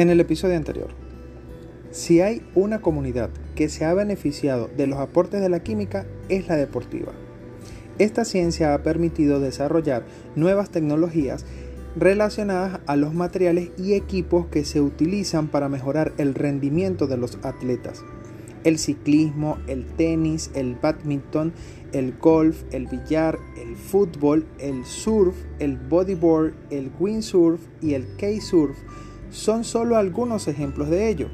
En 0.00 0.08
el 0.08 0.18
episodio 0.18 0.56
anterior, 0.56 0.88
si 1.90 2.22
hay 2.22 2.40
una 2.54 2.80
comunidad 2.80 3.28
que 3.54 3.68
se 3.68 3.84
ha 3.84 3.92
beneficiado 3.92 4.70
de 4.74 4.86
los 4.86 4.98
aportes 4.98 5.42
de 5.42 5.50
la 5.50 5.62
química 5.62 6.06
es 6.30 6.48
la 6.48 6.56
deportiva. 6.56 7.12
Esta 7.98 8.24
ciencia 8.24 8.72
ha 8.72 8.82
permitido 8.82 9.40
desarrollar 9.40 10.06
nuevas 10.36 10.70
tecnologías 10.70 11.44
relacionadas 11.96 12.80
a 12.86 12.96
los 12.96 13.12
materiales 13.12 13.72
y 13.76 13.92
equipos 13.92 14.46
que 14.46 14.64
se 14.64 14.80
utilizan 14.80 15.48
para 15.48 15.68
mejorar 15.68 16.14
el 16.16 16.32
rendimiento 16.32 17.06
de 17.06 17.18
los 17.18 17.36
atletas. 17.42 18.02
El 18.64 18.78
ciclismo, 18.78 19.58
el 19.66 19.84
tenis, 19.84 20.50
el 20.54 20.76
badminton, 20.76 21.52
el 21.92 22.16
golf, 22.16 22.62
el 22.72 22.86
billar, 22.86 23.38
el 23.58 23.76
fútbol, 23.76 24.46
el 24.60 24.86
surf, 24.86 25.36
el 25.58 25.76
bodyboard, 25.76 26.54
el 26.70 26.90
windsurf 26.98 27.60
y 27.82 27.92
el 27.92 28.06
K-surf 28.16 28.78
son 29.30 29.64
solo 29.64 29.96
algunos 29.96 30.48
ejemplos 30.48 30.90
de 30.90 31.08
ello. 31.08 31.28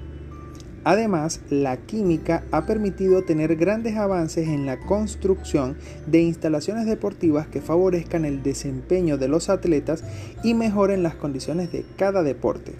Además, 0.84 1.40
la 1.50 1.78
química 1.78 2.44
ha 2.52 2.64
permitido 2.64 3.24
tener 3.24 3.56
grandes 3.56 3.96
avances 3.96 4.46
en 4.46 4.66
la 4.66 4.78
construcción 4.78 5.76
de 6.06 6.20
instalaciones 6.22 6.86
deportivas 6.86 7.48
que 7.48 7.60
favorezcan 7.60 8.24
el 8.24 8.44
desempeño 8.44 9.18
de 9.18 9.26
los 9.26 9.48
atletas 9.48 10.04
y 10.44 10.54
mejoren 10.54 11.02
las 11.02 11.16
condiciones 11.16 11.72
de 11.72 11.84
cada 11.96 12.22
deporte. 12.22 12.74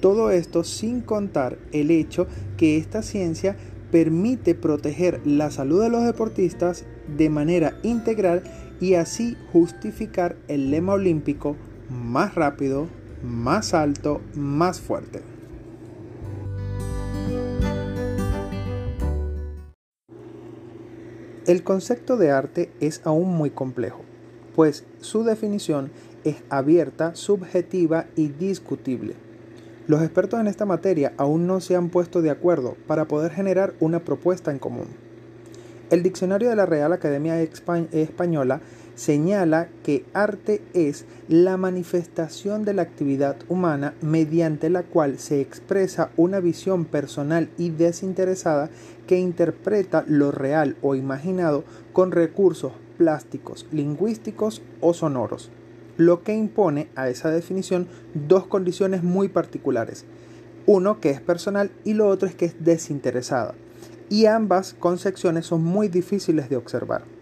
Todo 0.00 0.30
esto 0.30 0.64
sin 0.64 1.02
contar 1.02 1.58
el 1.72 1.90
hecho 1.90 2.26
que 2.56 2.78
esta 2.78 3.02
ciencia 3.02 3.56
permite 3.90 4.54
proteger 4.54 5.20
la 5.26 5.50
salud 5.50 5.82
de 5.82 5.90
los 5.90 6.04
deportistas 6.04 6.86
de 7.16 7.28
manera 7.30 7.78
integral 7.82 8.42
y 8.80 8.94
así 8.94 9.36
justificar 9.52 10.36
el 10.48 10.70
lema 10.70 10.94
olímpico 10.94 11.56
más 11.90 12.34
rápido, 12.34 12.88
más 13.22 13.74
alto, 13.74 14.20
más 14.34 14.80
fuerte. 14.80 15.22
El 21.46 21.62
concepto 21.62 22.18
de 22.18 22.30
arte 22.30 22.70
es 22.78 23.00
aún 23.04 23.34
muy 23.34 23.48
complejo, 23.48 24.02
pues 24.54 24.84
su 25.00 25.24
definición 25.24 25.90
es 26.24 26.36
abierta, 26.50 27.14
subjetiva 27.14 28.06
y 28.16 28.28
discutible. 28.28 29.14
Los 29.86 30.02
expertos 30.02 30.38
en 30.38 30.46
esta 30.46 30.66
materia 30.66 31.14
aún 31.16 31.46
no 31.46 31.60
se 31.60 31.74
han 31.74 31.88
puesto 31.88 32.20
de 32.20 32.28
acuerdo 32.28 32.76
para 32.86 33.08
poder 33.08 33.32
generar 33.32 33.72
una 33.80 34.00
propuesta 34.00 34.50
en 34.50 34.58
común. 34.58 34.88
El 35.88 36.02
diccionario 36.02 36.50
de 36.50 36.56
la 36.56 36.66
Real 36.66 36.92
Academia 36.92 37.40
Española 37.40 38.60
señala 38.98 39.68
que 39.84 40.04
arte 40.12 40.60
es 40.74 41.04
la 41.28 41.56
manifestación 41.56 42.64
de 42.64 42.74
la 42.74 42.82
actividad 42.82 43.36
humana 43.48 43.94
mediante 44.02 44.70
la 44.70 44.82
cual 44.82 45.20
se 45.20 45.40
expresa 45.40 46.10
una 46.16 46.40
visión 46.40 46.84
personal 46.84 47.48
y 47.56 47.70
desinteresada 47.70 48.70
que 49.06 49.16
interpreta 49.16 50.04
lo 50.08 50.32
real 50.32 50.76
o 50.82 50.96
imaginado 50.96 51.62
con 51.92 52.10
recursos 52.10 52.72
plásticos, 52.96 53.66
lingüísticos 53.70 54.62
o 54.80 54.92
sonoros, 54.92 55.52
lo 55.96 56.24
que 56.24 56.34
impone 56.34 56.88
a 56.96 57.08
esa 57.08 57.30
definición 57.30 57.86
dos 58.14 58.48
condiciones 58.48 59.04
muy 59.04 59.28
particulares. 59.28 60.06
Uno 60.66 60.98
que 60.98 61.10
es 61.10 61.20
personal 61.20 61.70
y 61.84 61.94
lo 61.94 62.08
otro 62.08 62.28
es 62.28 62.34
que 62.34 62.46
es 62.46 62.64
desinteresada. 62.64 63.54
Y 64.10 64.26
ambas 64.26 64.74
concepciones 64.74 65.46
son 65.46 65.62
muy 65.62 65.86
difíciles 65.86 66.48
de 66.48 66.56
observar. 66.56 67.17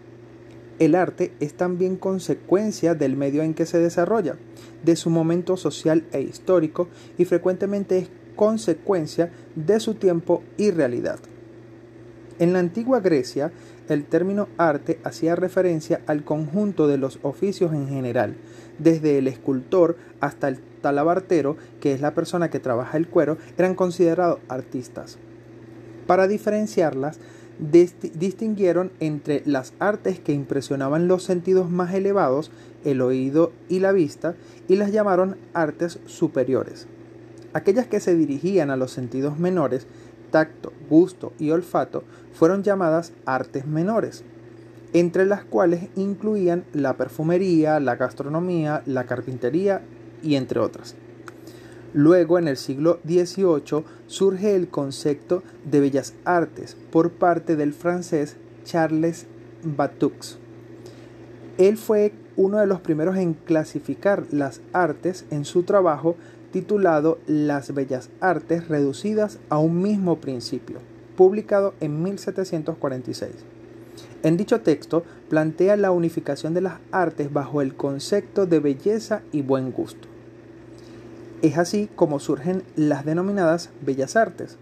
El 0.79 0.93
arte 0.93 1.33
es 1.39 1.55
también 1.55 1.95
consecuencia 1.95 2.93
del 2.93 3.15
medio 3.15 3.41
en 3.41 3.55
que 3.55 3.65
se 3.65 3.79
desarrolla, 3.79 4.35
de 4.83 4.95
su 4.95 5.09
momento 5.09 5.57
social 5.57 6.05
e 6.11 6.21
histórico 6.21 6.87
y 7.17 7.25
frecuentemente 7.25 7.97
es 7.97 8.09
consecuencia 8.35 9.31
de 9.55 9.79
su 9.79 9.95
tiempo 9.95 10.43
y 10.55 10.69
realidad. 10.69 11.19
En 12.39 12.53
la 12.53 12.59
antigua 12.59 12.99
Grecia, 12.99 13.51
el 13.89 14.05
término 14.05 14.47
arte 14.57 14.99
hacía 15.03 15.35
referencia 15.35 16.01
al 16.05 16.23
conjunto 16.23 16.87
de 16.87 16.99
los 16.99 17.17
oficios 17.23 17.73
en 17.73 17.87
general, 17.87 18.35
desde 18.77 19.17
el 19.17 19.27
escultor 19.27 19.97
hasta 20.19 20.47
el 20.47 20.59
talabartero, 20.81 21.57
que 21.81 21.93
es 21.93 22.01
la 22.01 22.13
persona 22.13 22.51
que 22.51 22.59
trabaja 22.59 22.97
el 22.97 23.07
cuero, 23.07 23.37
eran 23.57 23.73
considerados 23.73 24.39
artistas. 24.49 25.17
Para 26.05 26.27
diferenciarlas, 26.27 27.19
distinguieron 27.59 28.91
entre 28.99 29.41
las 29.45 29.73
artes 29.79 30.19
que 30.19 30.33
impresionaban 30.33 31.07
los 31.07 31.23
sentidos 31.23 31.69
más 31.69 31.93
elevados, 31.93 32.51
el 32.83 33.01
oído 33.01 33.51
y 33.69 33.79
la 33.79 33.91
vista, 33.91 34.35
y 34.67 34.75
las 34.75 34.91
llamaron 34.91 35.37
artes 35.53 35.99
superiores. 36.05 36.87
Aquellas 37.53 37.87
que 37.87 37.99
se 37.99 38.15
dirigían 38.15 38.69
a 38.69 38.77
los 38.77 38.91
sentidos 38.91 39.39
menores, 39.39 39.87
tacto, 40.31 40.73
gusto 40.89 41.33
y 41.39 41.51
olfato, 41.51 42.03
fueron 42.33 42.63
llamadas 42.63 43.13
artes 43.25 43.65
menores, 43.65 44.23
entre 44.93 45.25
las 45.25 45.43
cuales 45.43 45.89
incluían 45.95 46.65
la 46.73 46.97
perfumería, 46.97 47.79
la 47.79 47.95
gastronomía, 47.95 48.83
la 48.85 49.05
carpintería 49.05 49.81
y 50.21 50.35
entre 50.35 50.59
otras. 50.59 50.95
Luego, 51.93 52.37
en 52.37 52.47
el 52.47 52.57
siglo 52.57 52.99
XVIII, 53.05 53.83
surge 54.07 54.55
el 54.55 54.67
concepto 54.67 55.43
de 55.63 55.79
bellas 55.79 56.13
artes 56.25 56.75
por 56.91 57.11
parte 57.11 57.55
del 57.55 57.73
francés 57.73 58.35
Charles 58.65 59.25
Batux. 59.63 60.37
Él 61.57 61.77
fue 61.77 62.13
uno 62.35 62.59
de 62.59 62.67
los 62.67 62.81
primeros 62.81 63.17
en 63.17 63.33
clasificar 63.33 64.25
las 64.31 64.61
artes 64.73 65.25
en 65.31 65.43
su 65.43 65.63
trabajo 65.63 66.15
titulado 66.51 67.17
Las 67.25 67.73
bellas 67.73 68.09
artes 68.19 68.67
reducidas 68.67 69.39
a 69.49 69.57
un 69.57 69.81
mismo 69.81 70.17
principio, 70.17 70.79
publicado 71.15 71.73
en 71.79 72.03
1746. 72.03 73.31
En 74.23 74.37
dicho 74.37 74.61
texto 74.61 75.03
plantea 75.29 75.77
la 75.77 75.91
unificación 75.91 76.53
de 76.53 76.61
las 76.61 76.75
artes 76.91 77.31
bajo 77.33 77.61
el 77.61 77.75
concepto 77.75 78.45
de 78.45 78.59
belleza 78.59 79.21
y 79.31 79.41
buen 79.41 79.71
gusto. 79.71 80.07
Es 81.41 81.57
así 81.57 81.89
como 81.95 82.19
surgen 82.19 82.63
las 82.75 83.05
denominadas 83.05 83.69
bellas 83.81 84.15
artes. 84.15 84.57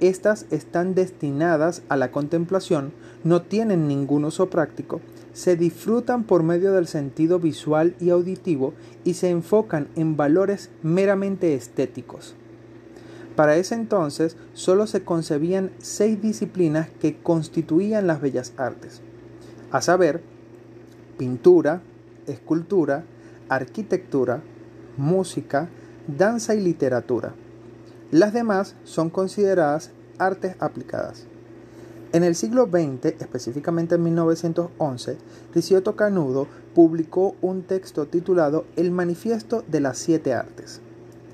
Estas 0.00 0.46
están 0.50 0.94
destinadas 0.94 1.82
a 1.88 1.96
la 1.96 2.10
contemplación, 2.10 2.92
no 3.24 3.42
tienen 3.42 3.88
ningún 3.88 4.24
uso 4.24 4.50
práctico, 4.50 5.00
se 5.32 5.56
disfrutan 5.56 6.24
por 6.24 6.42
medio 6.42 6.72
del 6.72 6.86
sentido 6.86 7.40
visual 7.40 7.96
y 8.00 8.10
auditivo 8.10 8.74
y 9.02 9.14
se 9.14 9.30
enfocan 9.30 9.88
en 9.96 10.16
valores 10.16 10.70
meramente 10.82 11.54
estéticos. 11.54 12.36
Para 13.34 13.56
ese 13.56 13.74
entonces 13.74 14.36
solo 14.52 14.86
se 14.86 15.02
concebían 15.02 15.72
seis 15.78 16.22
disciplinas 16.22 16.88
que 17.00 17.16
constituían 17.16 18.06
las 18.06 18.20
bellas 18.20 18.52
artes, 18.56 19.00
a 19.72 19.80
saber, 19.80 20.22
pintura, 21.18 21.82
escultura, 22.28 23.04
arquitectura, 23.48 24.42
música, 24.96 25.68
danza 26.06 26.54
y 26.54 26.60
literatura. 26.60 27.34
Las 28.10 28.32
demás 28.32 28.76
son 28.84 29.10
consideradas 29.10 29.90
artes 30.18 30.54
aplicadas. 30.60 31.26
En 32.12 32.22
el 32.22 32.36
siglo 32.36 32.66
XX, 32.66 33.20
específicamente 33.20 33.96
en 33.96 34.04
1911, 34.04 35.16
Ricciotto 35.54 35.96
Canudo 35.96 36.46
publicó 36.74 37.34
un 37.40 37.62
texto 37.62 38.06
titulado 38.06 38.66
El 38.76 38.92
Manifiesto 38.92 39.64
de 39.66 39.80
las 39.80 39.98
Siete 39.98 40.32
Artes. 40.32 40.80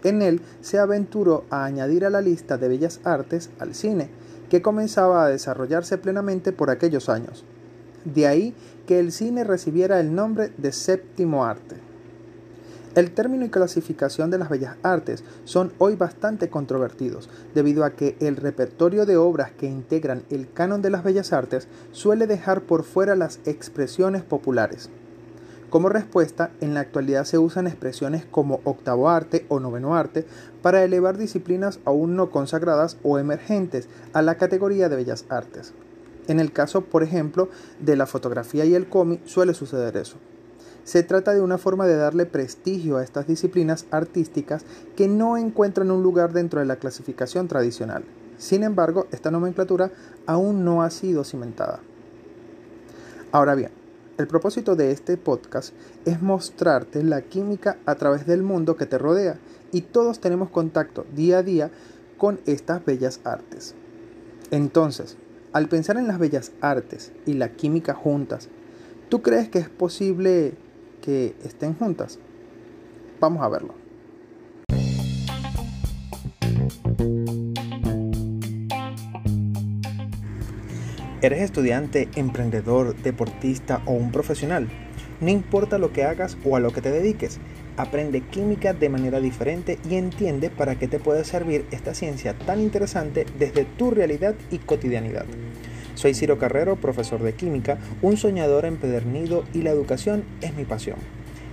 En 0.05 0.23
él 0.23 0.41
se 0.63 0.79
aventuró 0.79 1.45
a 1.51 1.65
añadir 1.65 2.07
a 2.07 2.11
la 2.11 2.23
lista 2.23 2.57
de 2.57 2.69
bellas 2.69 3.01
artes 3.05 3.51
al 3.59 3.75
cine, 3.75 4.09
que 4.49 4.63
comenzaba 4.63 5.25
a 5.25 5.29
desarrollarse 5.29 5.99
plenamente 5.99 6.53
por 6.53 6.71
aquellos 6.71 7.11
años. 7.11 7.45
De 8.05 8.27
ahí 8.27 8.55
que 8.87 8.99
el 8.99 9.13
cine 9.13 9.45
recibiera 9.45 10.01
el 10.01 10.15
nombre 10.15 10.51
de 10.57 10.73
séptimo 10.73 11.45
arte. 11.45 11.90
El 12.97 13.13
término 13.13 13.45
y 13.45 13.51
clasificación 13.51 14.33
de 14.33 14.39
las 14.39 14.49
bellas 14.49 14.77
artes 14.83 15.23
son 15.45 15.73
hoy 15.79 15.95
bastante 15.95 16.49
controvertidos, 16.49 17.31
debido 17.55 17.85
a 17.85 17.91
que 17.91 18.17
el 18.19 18.35
repertorio 18.35 19.07
de 19.07 19.17
obras 19.17 19.53
que 19.53 19.67
integran 19.67 20.25
el 20.29 20.53
canon 20.53 20.83
de 20.83 20.91
las 20.91 21.05
bellas 21.05 21.33
artes 21.33 21.69
suele 21.93 22.27
dejar 22.27 22.63
por 22.63 22.83
fuera 22.83 23.15
las 23.15 23.39
expresiones 23.45 24.25
populares. 24.25 24.91
Como 25.71 25.89
respuesta, 25.89 26.51
en 26.61 26.75
la 26.75 26.81
actualidad 26.81 27.23
se 27.27 27.39
usan 27.39 27.69
expresiones 27.69 28.25
como 28.25 28.61
octavo 28.65 29.09
arte 29.09 29.47
o 29.49 29.61
noveno 29.61 29.95
arte 29.95 30.27
para 30.61 30.83
elevar 30.83 31.17
disciplinas 31.17 31.79
aún 31.85 32.17
no 32.17 32.33
consagradas 32.33 32.97
o 33.05 33.21
emergentes 33.21 33.89
a 34.13 34.21
la 34.21 34.35
categoría 34.35 34.89
de 34.89 34.97
bellas 34.97 35.27
artes. 35.29 35.75
En 36.27 36.41
el 36.41 36.53
caso, 36.53 36.81
por 36.81 37.05
ejemplo, 37.05 37.51
de 37.79 37.95
la 37.95 38.07
fotografía 38.07 38.65
y 38.65 38.75
el 38.75 38.89
cómic 38.89 39.25
suele 39.27 39.55
suceder 39.55 39.97
eso. 39.97 40.17
Se 40.91 41.05
trata 41.05 41.33
de 41.33 41.41
una 41.41 41.57
forma 41.57 41.87
de 41.87 41.95
darle 41.95 42.27
prestigio 42.27 42.97
a 42.97 43.05
estas 43.05 43.29
disciplinas 43.29 43.87
artísticas 43.93 44.65
que 44.97 45.07
no 45.07 45.37
encuentran 45.37 45.93
un 45.93 46.03
lugar 46.03 46.33
dentro 46.33 46.59
de 46.59 46.67
la 46.67 46.81
clasificación 46.81 47.47
tradicional. 47.47 48.03
Sin 48.39 48.65
embargo, 48.65 49.07
esta 49.13 49.31
nomenclatura 49.31 49.93
aún 50.27 50.65
no 50.65 50.83
ha 50.83 50.91
sido 50.91 51.23
cimentada. 51.23 51.79
Ahora 53.31 53.55
bien, 53.55 53.71
El 54.19 54.27
propósito 54.27 54.75
de 54.75 54.91
este 54.91 55.17
podcast 55.17 55.73
es 56.05 56.21
mostrarte 56.21 57.05
la 57.05 57.23
química 57.23 57.79
a 57.87 57.95
través 57.95 58.27
del 58.27 58.43
mundo 58.43 58.77
que 58.77 58.87
te 58.87 58.99
rodea 58.99 59.39
y 59.71 59.83
todos 59.83 60.21
tenemos 60.21 60.51
contacto 60.51 61.07
día 61.15 61.39
a 61.39 61.43
día 61.45 61.71
con 62.19 62.41
estas 62.47 62.85
bellas 62.85 63.21
artes. 63.23 63.77
Entonces, 64.51 65.17
al 65.53 65.69
pensar 65.69 65.99
en 65.99 66.09
las 66.09 66.19
bellas 66.19 66.51
artes 66.61 67.13
y 67.27 67.35
la 67.35 67.53
química 67.53 67.95
juntas, 67.95 68.49
¿tú 69.09 69.23
crees 69.23 69.49
que 69.49 69.61
es 69.61 69.69
posible 69.69 70.59
que 71.01 71.35
estén 71.45 71.75
juntas? 71.75 72.19
Vamos 73.21 73.43
a 73.43 73.49
verlo. 73.49 73.75
¿Eres 81.23 81.43
estudiante, 81.43 82.09
emprendedor, 82.17 82.97
deportista 82.97 83.83
o 83.85 83.93
un 83.93 84.11
profesional? 84.11 84.69
No 85.21 85.29
importa 85.29 85.77
lo 85.77 85.93
que 85.93 86.05
hagas 86.05 86.39
o 86.45 86.57
a 86.57 86.61
lo 86.61 86.71
que 86.71 86.81
te 86.81 86.91
dediques, 86.91 87.41
aprende 87.77 88.23
química 88.23 88.73
de 88.73 88.89
manera 88.89 89.21
diferente 89.21 89.79
y 89.89 89.97
entiende 89.97 90.49
para 90.49 90.77
qué 90.77 90.89
te 90.89 90.99
puede 90.99 91.25
servir 91.25 91.67
esta 91.73 91.93
ciencia 91.93 92.39
tan 92.39 92.61
interesante 92.61 93.27
desde 93.39 93.67
tu 93.67 93.91
realidad 93.91 94.35
y 94.51 94.59
cotidianidad. 94.59 95.27
Soy 96.01 96.15
Ciro 96.15 96.39
Carrero, 96.39 96.77
profesor 96.77 97.23
de 97.23 97.35
química, 97.35 97.77
un 98.01 98.17
soñador 98.17 98.65
empedernido 98.65 99.45
y 99.53 99.61
la 99.61 99.69
educación 99.69 100.25
es 100.41 100.55
mi 100.55 100.65
pasión. 100.65 100.97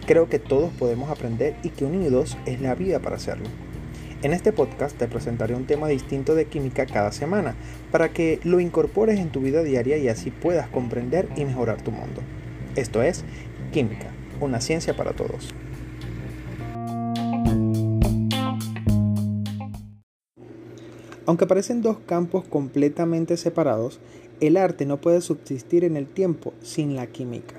Creo 0.05 0.29
que 0.29 0.39
todos 0.39 0.71
podemos 0.71 1.09
aprender 1.09 1.57
y 1.63 1.69
que 1.71 1.83
unidos 1.83 2.37
es 2.45 2.61
la 2.61 2.73
vida 2.73 2.99
para 2.99 3.17
hacerlo. 3.17 3.43
En 4.23 4.31
este 4.31 4.53
podcast 4.53 4.97
te 4.97 5.09
presentaré 5.09 5.53
un 5.53 5.65
tema 5.65 5.89
distinto 5.89 6.33
de 6.33 6.45
química 6.45 6.85
cada 6.85 7.11
semana 7.11 7.55
para 7.91 8.13
que 8.13 8.39
lo 8.45 8.61
incorpores 8.61 9.19
en 9.19 9.31
tu 9.31 9.41
vida 9.41 9.63
diaria 9.63 9.97
y 9.97 10.07
así 10.07 10.31
puedas 10.31 10.69
comprender 10.69 11.27
y 11.35 11.43
mejorar 11.43 11.81
tu 11.81 11.91
mundo. 11.91 12.21
Esto 12.77 13.03
es 13.03 13.25
Química, 13.73 14.11
una 14.39 14.61
ciencia 14.61 14.95
para 14.95 15.11
todos. 15.11 15.53
Aunque 21.27 21.45
parecen 21.45 21.81
dos 21.81 21.97
campos 22.05 22.45
completamente 22.45 23.35
separados, 23.35 23.99
el 24.39 24.57
arte 24.57 24.85
no 24.85 24.97
puede 24.97 25.21
subsistir 25.21 25.83
en 25.83 25.97
el 25.97 26.07
tiempo 26.07 26.53
sin 26.61 26.95
la 26.95 27.07
química. 27.07 27.55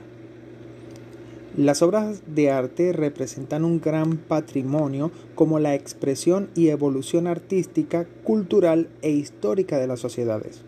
Las 1.57 1.83
obras 1.83 2.23
de 2.27 2.53
arte 2.53 2.93
representan 2.93 3.65
un 3.65 3.81
gran 3.81 4.17
patrimonio 4.17 5.11
como 5.35 5.59
la 5.59 5.75
expresión 5.75 6.51
y 6.55 6.69
evolución 6.69 7.27
artística, 7.27 8.07
cultural 8.23 8.89
e 9.03 9.11
histórica 9.11 9.79
de 9.79 9.89
las 9.89 9.99
sociedades. 9.99 10.63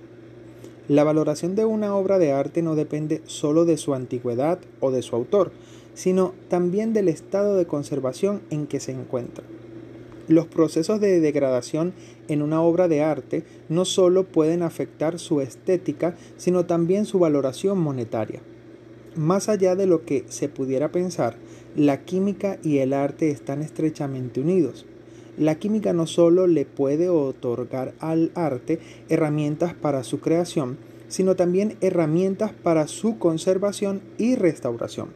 La 0.88 1.04
valoración 1.04 1.54
de 1.54 1.64
una 1.64 1.94
obra 1.94 2.18
de 2.18 2.32
arte 2.32 2.62
no 2.62 2.74
depende 2.74 3.22
solo 3.26 3.64
de 3.64 3.76
su 3.76 3.94
antigüedad 3.94 4.58
o 4.80 4.90
de 4.90 5.02
su 5.02 5.14
autor, 5.14 5.52
sino 5.94 6.34
también 6.48 6.92
del 6.92 7.06
estado 7.06 7.56
de 7.56 7.66
conservación 7.66 8.40
en 8.50 8.66
que 8.66 8.80
se 8.80 8.90
encuentra. 8.90 9.44
Los 10.30 10.46
procesos 10.46 11.00
de 11.00 11.18
degradación 11.18 11.92
en 12.28 12.40
una 12.40 12.62
obra 12.62 12.86
de 12.86 13.02
arte 13.02 13.42
no 13.68 13.84
solo 13.84 14.22
pueden 14.22 14.62
afectar 14.62 15.18
su 15.18 15.40
estética, 15.40 16.14
sino 16.36 16.66
también 16.66 17.04
su 17.04 17.18
valoración 17.18 17.80
monetaria. 17.80 18.40
Más 19.16 19.48
allá 19.48 19.74
de 19.74 19.86
lo 19.86 20.04
que 20.04 20.24
se 20.28 20.48
pudiera 20.48 20.92
pensar, 20.92 21.34
la 21.74 22.04
química 22.04 22.60
y 22.62 22.78
el 22.78 22.92
arte 22.92 23.32
están 23.32 23.60
estrechamente 23.60 24.40
unidos. 24.40 24.86
La 25.36 25.56
química 25.56 25.92
no 25.92 26.06
solo 26.06 26.46
le 26.46 26.64
puede 26.64 27.08
otorgar 27.08 27.94
al 27.98 28.30
arte 28.36 28.78
herramientas 29.08 29.74
para 29.74 30.04
su 30.04 30.20
creación, 30.20 30.78
sino 31.08 31.34
también 31.34 31.76
herramientas 31.80 32.52
para 32.52 32.86
su 32.86 33.18
conservación 33.18 34.00
y 34.16 34.36
restauración. 34.36 35.08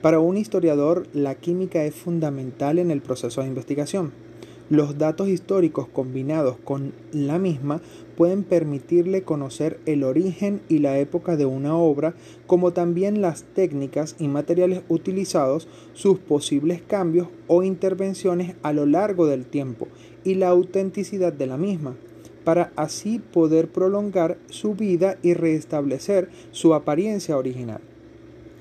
Para 0.00 0.18
un 0.18 0.38
historiador, 0.38 1.08
la 1.12 1.34
química 1.34 1.84
es 1.84 1.94
fundamental 1.94 2.78
en 2.78 2.90
el 2.90 3.02
proceso 3.02 3.42
de 3.42 3.48
investigación. 3.48 4.29
Los 4.70 4.98
datos 4.98 5.28
históricos 5.28 5.88
combinados 5.88 6.56
con 6.62 6.92
la 7.10 7.40
misma 7.40 7.80
pueden 8.16 8.44
permitirle 8.44 9.24
conocer 9.24 9.80
el 9.84 10.04
origen 10.04 10.60
y 10.68 10.78
la 10.78 10.96
época 11.00 11.36
de 11.36 11.44
una 11.44 11.76
obra, 11.76 12.14
como 12.46 12.72
también 12.72 13.20
las 13.20 13.42
técnicas 13.42 14.14
y 14.20 14.28
materiales 14.28 14.82
utilizados, 14.88 15.66
sus 15.92 16.20
posibles 16.20 16.82
cambios 16.82 17.26
o 17.48 17.64
intervenciones 17.64 18.54
a 18.62 18.72
lo 18.72 18.86
largo 18.86 19.26
del 19.26 19.44
tiempo 19.44 19.88
y 20.22 20.36
la 20.36 20.50
autenticidad 20.50 21.32
de 21.32 21.48
la 21.48 21.56
misma, 21.56 21.96
para 22.44 22.70
así 22.76 23.18
poder 23.18 23.72
prolongar 23.72 24.38
su 24.50 24.76
vida 24.76 25.18
y 25.20 25.34
restablecer 25.34 26.30
su 26.52 26.74
apariencia 26.74 27.36
original. 27.36 27.80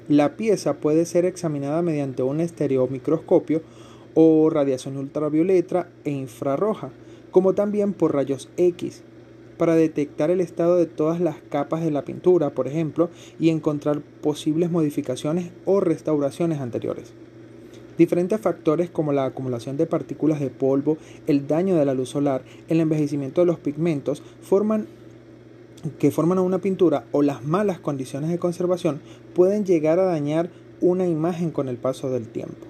La 0.08 0.38
pieza 0.38 0.78
puede 0.80 1.06
ser 1.06 1.26
examinada 1.26 1.84
mediante 1.84 2.24
un 2.24 2.40
estereomicroscopio 2.40 3.62
o 4.14 4.50
radiación 4.50 4.98
ultravioleta 4.98 5.88
e 6.04 6.12
infrarroja, 6.12 6.90
como 7.32 7.54
también 7.54 7.94
por 7.94 8.14
rayos 8.14 8.50
X, 8.58 9.04
para 9.58 9.76
detectar 9.76 10.32
el 10.32 10.40
estado 10.40 10.78
de 10.78 10.86
todas 10.86 11.20
las 11.20 11.36
capas 11.50 11.84
de 11.84 11.92
la 11.92 12.06
pintura, 12.06 12.52
por 12.52 12.68
ejemplo, 12.68 13.10
y 13.40 13.50
encontrar 13.50 14.02
posibles 14.22 14.72
modificaciones 14.72 15.52
o 15.66 15.82
restauraciones 15.82 16.62
anteriores. 16.62 17.14
Diferentes 17.98 18.40
factores 18.40 18.90
como 18.90 19.12
la 19.12 19.26
acumulación 19.26 19.76
de 19.76 19.86
partículas 19.86 20.40
de 20.40 20.50
polvo, 20.50 20.98
el 21.28 21.48
daño 21.48 21.76
de 21.76 21.84
la 21.84 21.94
luz 21.94 22.08
solar, 22.08 22.44
el 22.70 22.80
envejecimiento 22.80 23.42
de 23.42 23.48
los 23.48 23.60
pigmentos, 23.60 24.24
que 26.00 26.12
forman 26.12 26.40
una 26.40 26.60
pintura 26.60 27.04
o 27.12 27.22
las 27.22 27.44
malas 27.44 27.80
condiciones 27.80 28.30
de 28.30 28.40
conservación 28.40 29.02
pueden 29.34 29.66
llegar 29.66 30.00
a 30.00 30.06
dañar 30.06 30.50
una 30.80 31.06
imagen 31.06 31.52
con 31.52 31.68
el 31.68 31.76
paso 31.76 32.10
del 32.10 32.30
tiempo. 32.30 32.69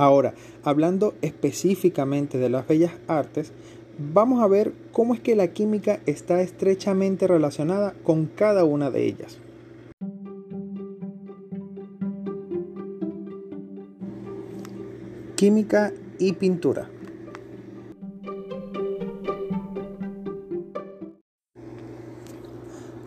Ahora, 0.00 0.32
hablando 0.64 1.12
específicamente 1.20 2.38
de 2.38 2.48
las 2.48 2.66
bellas 2.66 2.92
artes, 3.06 3.52
vamos 3.98 4.42
a 4.42 4.46
ver 4.46 4.72
cómo 4.92 5.12
es 5.12 5.20
que 5.20 5.36
la 5.36 5.48
química 5.48 6.00
está 6.06 6.40
estrechamente 6.40 7.26
relacionada 7.26 7.92
con 8.02 8.24
cada 8.24 8.64
una 8.64 8.90
de 8.90 9.04
ellas. 9.04 9.36
Química 15.36 15.92
y 16.18 16.32
pintura. 16.32 16.88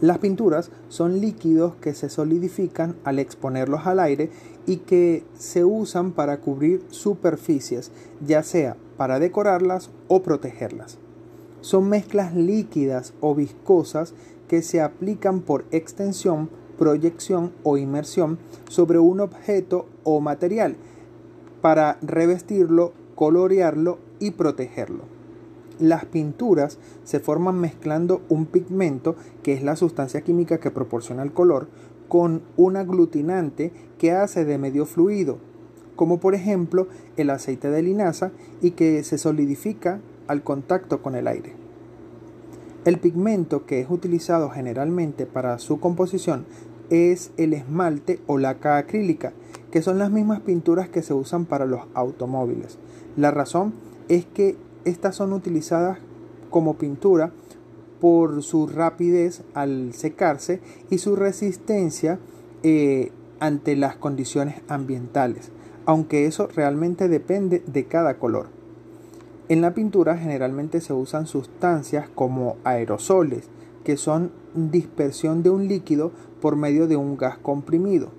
Las 0.04 0.18
pinturas 0.18 0.70
son 0.90 1.22
líquidos 1.22 1.76
que 1.76 1.94
se 1.94 2.10
solidifican 2.10 2.98
al 3.06 3.20
exponerlos 3.20 3.88
al 3.88 4.02
aire 4.02 4.32
y 4.66 4.80
que 4.80 5.24
se 5.34 5.64
usan 5.64 6.12
para 6.12 6.42
cubrir 6.42 6.84
superficies, 6.90 7.90
ya 8.20 8.44
sea 8.44 8.76
para 8.98 9.20
decorarlas 9.20 9.92
o 10.10 10.22
protegerlas. 10.22 10.98
Son 11.62 11.88
mezclas 11.88 12.36
líquidas 12.36 13.14
o 13.22 13.34
viscosas 13.34 14.14
que 14.50 14.62
se 14.62 14.82
aplican 14.82 15.40
por 15.40 15.64
extensión, 15.72 16.50
proyección 16.78 17.54
o 17.64 17.78
inmersión 17.78 18.40
sobre 18.68 19.00
un 19.00 19.22
objeto 19.22 19.86
o 20.04 20.20
material 20.20 20.76
para 21.62 21.98
revestirlo, 22.02 22.92
colorearlo 23.16 24.00
y 24.20 24.32
protegerlo. 24.32 25.13
Las 25.80 26.06
pinturas 26.06 26.78
se 27.04 27.20
forman 27.20 27.60
mezclando 27.60 28.22
un 28.30 28.46
pigmento, 28.46 29.16
que 29.42 29.54
es 29.54 29.64
la 29.64 29.76
sustancia 29.76 30.22
química 30.22 30.60
que 30.60 30.72
proporciona 30.72 31.24
el 31.24 31.34
color, 31.34 31.68
con 32.08 32.44
un 32.58 32.78
aglutinante 32.78 33.72
que 33.98 34.12
hace 34.12 34.46
de 34.46 34.58
medio 34.58 34.86
fluido, 34.86 35.40
como 35.96 36.20
por 36.20 36.36
ejemplo 36.36 36.88
el 37.18 37.30
aceite 37.30 37.70
de 37.70 37.82
linaza 37.82 38.32
y 38.62 38.72
que 38.72 39.04
se 39.04 39.18
solidifica 39.18 40.00
al 40.28 40.44
contacto 40.44 41.02
con 41.02 41.16
el 41.16 41.28
aire. 41.28 41.56
El 42.86 43.00
pigmento 43.00 43.66
que 43.66 43.80
es 43.80 43.90
utilizado 43.90 44.50
generalmente 44.50 45.26
para 45.26 45.58
su 45.58 45.80
composición 45.80 46.46
es 46.90 47.32
el 47.38 47.54
esmalte 47.54 48.20
o 48.28 48.38
laca 48.38 48.78
acrílica, 48.78 49.34
que 49.72 49.82
son 49.82 49.98
las 49.98 50.12
mismas 50.12 50.42
pinturas 50.42 50.90
que 50.90 51.02
se 51.02 51.14
usan 51.14 51.46
para 51.46 51.66
los 51.66 51.82
automóviles. 51.94 52.78
La 53.16 53.32
razón 53.32 53.74
es 54.10 54.26
que 54.26 54.58
estas 54.86 55.16
son 55.16 55.34
utilizadas 55.34 56.00
como 56.50 56.76
pintura 56.76 57.32
por 58.00 58.44
su 58.44 58.68
rapidez 58.68 59.44
al 59.54 59.94
secarse 59.94 60.60
y 60.90 60.98
su 60.98 61.16
resistencia 61.16 62.20
eh, 62.64 63.12
ante 63.40 63.76
las 63.76 63.96
condiciones 63.96 64.62
ambientales, 64.68 65.52
aunque 65.86 66.26
eso 66.26 66.48
realmente 66.48 67.08
depende 67.08 67.64
de 67.66 67.86
cada 67.86 68.18
color. 68.20 68.48
En 69.50 69.62
la 69.62 69.74
pintura 69.74 70.18
generalmente 70.18 70.80
se 70.80 70.94
usan 70.94 71.28
sustancias 71.28 72.10
como 72.14 72.58
aerosoles, 72.64 73.50
que 73.84 73.98
son 73.98 74.32
dispersión 74.54 75.44
de 75.44 75.50
un 75.50 75.68
líquido 75.68 76.12
por 76.42 76.56
medio 76.56 76.88
de 76.88 76.96
un 76.96 77.18
gas 77.18 77.38
comprimido. 77.38 78.10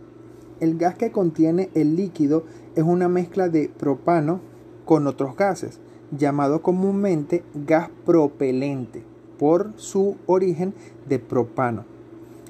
El 0.60 0.76
gas 0.76 0.96
que 0.96 1.10
contiene 1.10 1.70
el 1.74 1.96
líquido 1.96 2.44
es 2.74 2.84
una 2.84 3.08
mezcla 3.08 3.48
de 3.48 3.68
propano 3.68 4.40
con 4.84 5.06
otros 5.06 5.36
gases, 5.36 5.78
llamado 6.16 6.62
comúnmente 6.62 7.44
gas 7.54 7.90
propelente 8.04 9.04
por 9.38 9.72
su 9.76 10.16
origen 10.26 10.74
de 11.08 11.18
propano. 11.18 11.84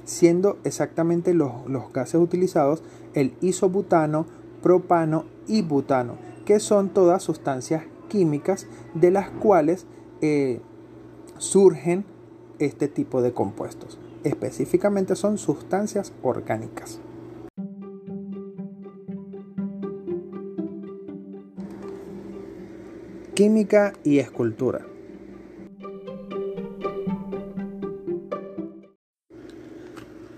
siendo 0.05 0.59
exactamente 0.65 1.33
los, 1.33 1.51
gases 1.95 2.21
utilizados 2.21 2.83
el 3.15 3.35
isobutano, 3.41 4.27
propano 4.63 5.25
y 5.47 5.63
butano, 5.63 6.17
que 6.45 6.61
son 6.61 6.91
todas 6.91 7.23
sustancias 7.23 7.85
químicas 8.09 8.67
de 8.93 9.11
las 9.11 9.31
cuales 9.31 9.87
eh, 10.21 10.61
surgen 11.39 12.05
este 12.59 12.89
tipo 12.89 13.23
de 13.23 13.33
compuestos. 13.33 13.99
Específicamente 14.25 15.17
son 15.17 15.39
sustancias 15.39 16.13
orgánicas. 16.23 17.01
Química 23.35 23.95
y 24.05 24.21
escultura. 24.21 24.87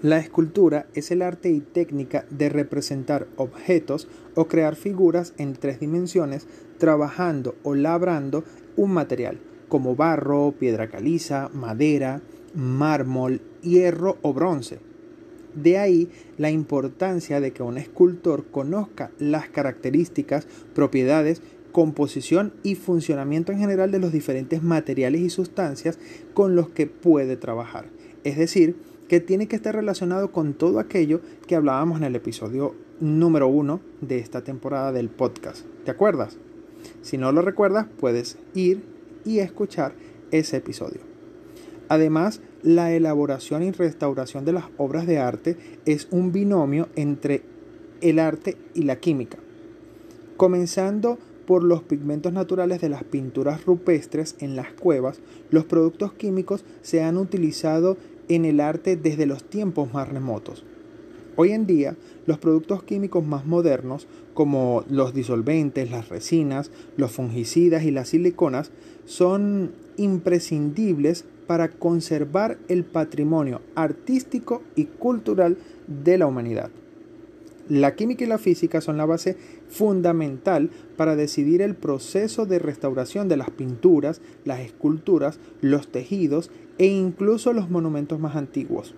La 0.01 0.19
escultura 0.19 0.87
es 0.95 1.11
el 1.11 1.21
arte 1.21 1.51
y 1.51 1.61
técnica 1.61 2.25
de 2.31 2.49
representar 2.49 3.27
objetos 3.37 4.09
o 4.35 4.49
crear 4.49 4.77
figuras 4.77 5.35
en 5.37 5.53
tres 5.53 5.79
dimensiones 5.79 6.47
trabajando 6.79 7.55
o 7.65 7.75
labrando 7.75 8.45
un 8.77 8.93
material 8.93 9.41
como 9.69 9.95
barro, 9.95 10.55
piedra 10.59 10.89
caliza, 10.89 11.51
madera, 11.53 12.23
mármol, 12.55 13.43
hierro 13.61 14.17
o 14.23 14.33
bronce. 14.33 14.79
De 15.55 15.79
ahí 15.79 16.11
la 16.37 16.51
importancia 16.51 17.41
de 17.41 17.53
que 17.53 17.63
un 17.63 17.79
escultor 17.79 18.47
conozca 18.51 19.11
las 19.19 19.49
características, 19.49 20.47
propiedades 20.75 21.43
composición 21.77 22.55
y 22.63 22.75
funcionamiento 22.75 23.53
en 23.53 23.59
general 23.59 23.91
de 23.91 23.99
los 23.99 24.11
diferentes 24.11 24.63
materiales 24.63 25.21
y 25.21 25.29
sustancias 25.29 25.99
con 26.33 26.57
los 26.57 26.71
que 26.71 26.87
puede 26.87 27.37
trabajar. 27.37 27.85
Es 28.25 28.39
decir, 28.39 28.77
que 29.09 29.21
tiene 29.21 29.47
que 29.47 29.57
estar 29.57 29.75
relacionado 29.75 30.33
con 30.33 30.55
todo 30.55 30.79
aquello 30.79 31.21
que 31.47 31.55
hablábamos 31.55 31.99
en 31.99 32.05
el 32.05 32.17
episodio 32.17 32.75
número 32.99 33.49
uno 33.49 33.83
de 34.01 34.21
esta 34.21 34.43
temporada 34.43 34.91
del 34.91 35.11
podcast. 35.11 35.67
¿Te 35.85 35.91
acuerdas? 35.91 36.39
Si 37.03 37.19
no 37.19 37.31
lo 37.31 37.43
recuerdas, 37.43 37.87
puedes 38.01 38.39
ir 38.55 38.83
y 39.27 39.41
escuchar 39.41 39.93
ese 40.31 40.57
episodio. 40.57 41.01
Además, 41.91 42.41
la 42.63 42.91
elaboración 42.95 43.63
y 43.63 43.71
restauración 43.71 44.47
de 44.47 44.55
las 44.55 44.65
obras 44.79 45.07
de 45.07 45.19
arte 45.19 45.59
es 45.85 46.09
un 46.11 46.33
binomio 46.33 46.89
entre 46.97 47.43
el 48.01 48.19
arte 48.19 48.57
y 48.73 48.85
la 48.85 48.97
química. 48.97 49.37
Comenzando 50.39 51.19
por 51.47 51.63
los 51.63 51.83
pigmentos 51.83 52.33
naturales 52.33 52.81
de 52.81 52.89
las 52.89 53.05
pinturas 53.05 53.65
rupestres 53.65 54.37
en 54.41 54.57
las 54.57 54.73
cuevas, 54.73 55.21
los 55.51 55.65
productos 55.65 56.13
químicos 56.13 56.65
se 56.83 57.03
han 57.03 57.17
utilizado 57.17 57.97
en 58.29 58.45
el 58.45 58.61
arte 58.61 58.97
desde 58.97 59.27
los 59.27 59.45
tiempos 59.45 59.93
más 59.93 60.09
remotos. 60.09 60.65
Hoy 61.37 61.53
en 61.53 61.67
día, 61.67 61.97
los 62.25 62.39
productos 62.39 62.83
químicos 62.83 63.25
más 63.25 63.45
modernos, 63.45 64.09
como 64.33 64.85
los 64.89 65.13
disolventes, 65.13 65.91
las 65.91 66.09
resinas, 66.09 66.71
los 66.97 67.13
fungicidas 67.13 67.85
y 67.85 67.91
las 67.91 68.09
siliconas, 68.09 68.71
son 69.05 69.73
imprescindibles 69.97 71.27
para 71.47 71.69
conservar 71.69 72.59
el 72.69 72.85
patrimonio 72.85 73.61
artístico 73.75 74.63
y 74.75 74.87
cultural 74.87 75.59
de 75.87 76.19
la 76.19 76.27
humanidad. 76.27 76.71
La 77.69 77.97
química 77.97 78.25
y 78.25 78.29
la 78.29 78.39
física 78.39 78.81
son 78.81 78.97
la 78.97 79.07
base 79.07 79.37
fundamental 79.69 80.71
para 80.97 81.17
decidir 81.17 81.63
el 81.63 81.75
proceso 81.75 82.47
de 82.47 82.61
restauración 82.61 83.29
de 83.29 83.37
las 83.37 83.51
pinturas, 83.51 84.21
las 84.45 84.61
esculturas, 84.61 85.41
los 85.61 85.89
tejidos 85.89 86.51
e 86.79 86.87
incluso 86.87 87.53
los 87.53 87.69
monumentos 87.69 88.21
más 88.21 88.37
antiguos. 88.37 88.95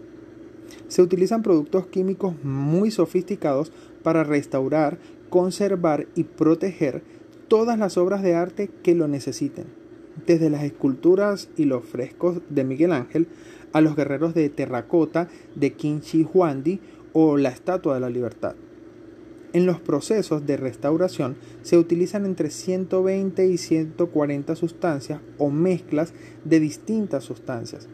Se 0.88 1.00
utilizan 1.00 1.42
productos 1.42 1.86
químicos 1.86 2.34
muy 2.44 2.90
sofisticados 2.90 3.72
para 4.02 4.22
restaurar, 4.22 4.98
conservar 5.30 6.06
y 6.14 6.24
proteger 6.24 7.02
todas 7.48 7.78
las 7.78 7.96
obras 7.96 8.22
de 8.22 8.34
arte 8.34 8.68
que 8.82 8.94
lo 8.94 9.08
necesiten, 9.08 9.64
desde 10.26 10.50
las 10.50 10.62
esculturas 10.62 11.48
y 11.56 11.64
los 11.64 11.86
frescos 11.86 12.42
de 12.50 12.64
Miguel 12.64 12.92
Ángel 12.92 13.28
a 13.72 13.80
los 13.80 13.96
guerreros 13.96 14.34
de 14.34 14.48
terracota 14.50 15.28
de 15.54 15.72
Qin 15.72 16.02
Huangdi 16.32 16.80
o 17.12 17.36
la 17.36 17.50
Estatua 17.50 17.94
de 17.94 18.00
la 18.00 18.10
Libertad. 18.10 18.54
En 19.54 19.64
los 19.64 19.80
procesos 19.80 20.46
de 20.46 20.58
restauración 20.58 21.36
se 21.62 21.78
utilizan 21.78 22.26
entre 22.26 22.50
120 22.50 23.46
y 23.46 23.56
140 23.56 24.54
sustancias 24.54 25.20
o 25.38 25.50
mezclas 25.50 26.12
de 26.44 26.60
distintas 26.60 27.24
sustancias. 27.24 27.88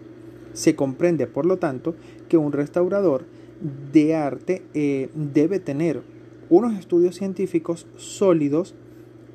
Se 0.53 0.75
comprende, 0.75 1.29
por 1.29 1.47
lo 1.47 1.59
tanto, 1.59 1.95
que 2.29 2.37
un 2.37 2.53
restaurador 2.53 3.25
de 3.93 4.17
arte 4.17 4.63
eh, 4.75 5.11
debe 5.15 5.61
tener 5.61 6.03
unos 6.51 6.79
estudios 6.79 7.17
científicos 7.17 7.87
sólidos 7.97 8.75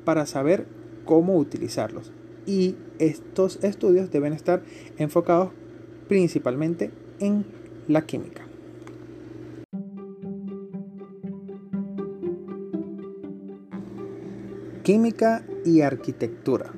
para 0.04 0.26
saber 0.26 0.66
cómo 1.06 1.36
utilizarlos. 1.36 2.12
Y 2.46 2.76
estos 2.98 3.62
estudios 3.64 4.10
deben 4.10 4.34
estar 4.34 4.62
enfocados 4.98 5.50
principalmente 6.06 6.90
en 7.18 7.44
la 7.88 8.02
química. 8.02 8.49
Química 14.82 15.44
y 15.66 15.82
arquitectura. 15.82 16.72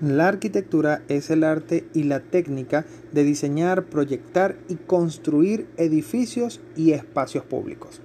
La 0.00 0.26
arquitectura 0.26 1.02
es 1.06 1.30
el 1.30 1.44
arte 1.44 1.84
y 1.94 2.02
la 2.02 2.18
técnica 2.18 2.84
de 3.12 3.22
diseñar, 3.22 3.84
proyectar 3.84 4.56
y 4.68 4.74
construir 4.74 5.68
edificios 5.76 6.60
y 6.74 6.90
espacios 6.92 7.44
públicos. 7.44 8.02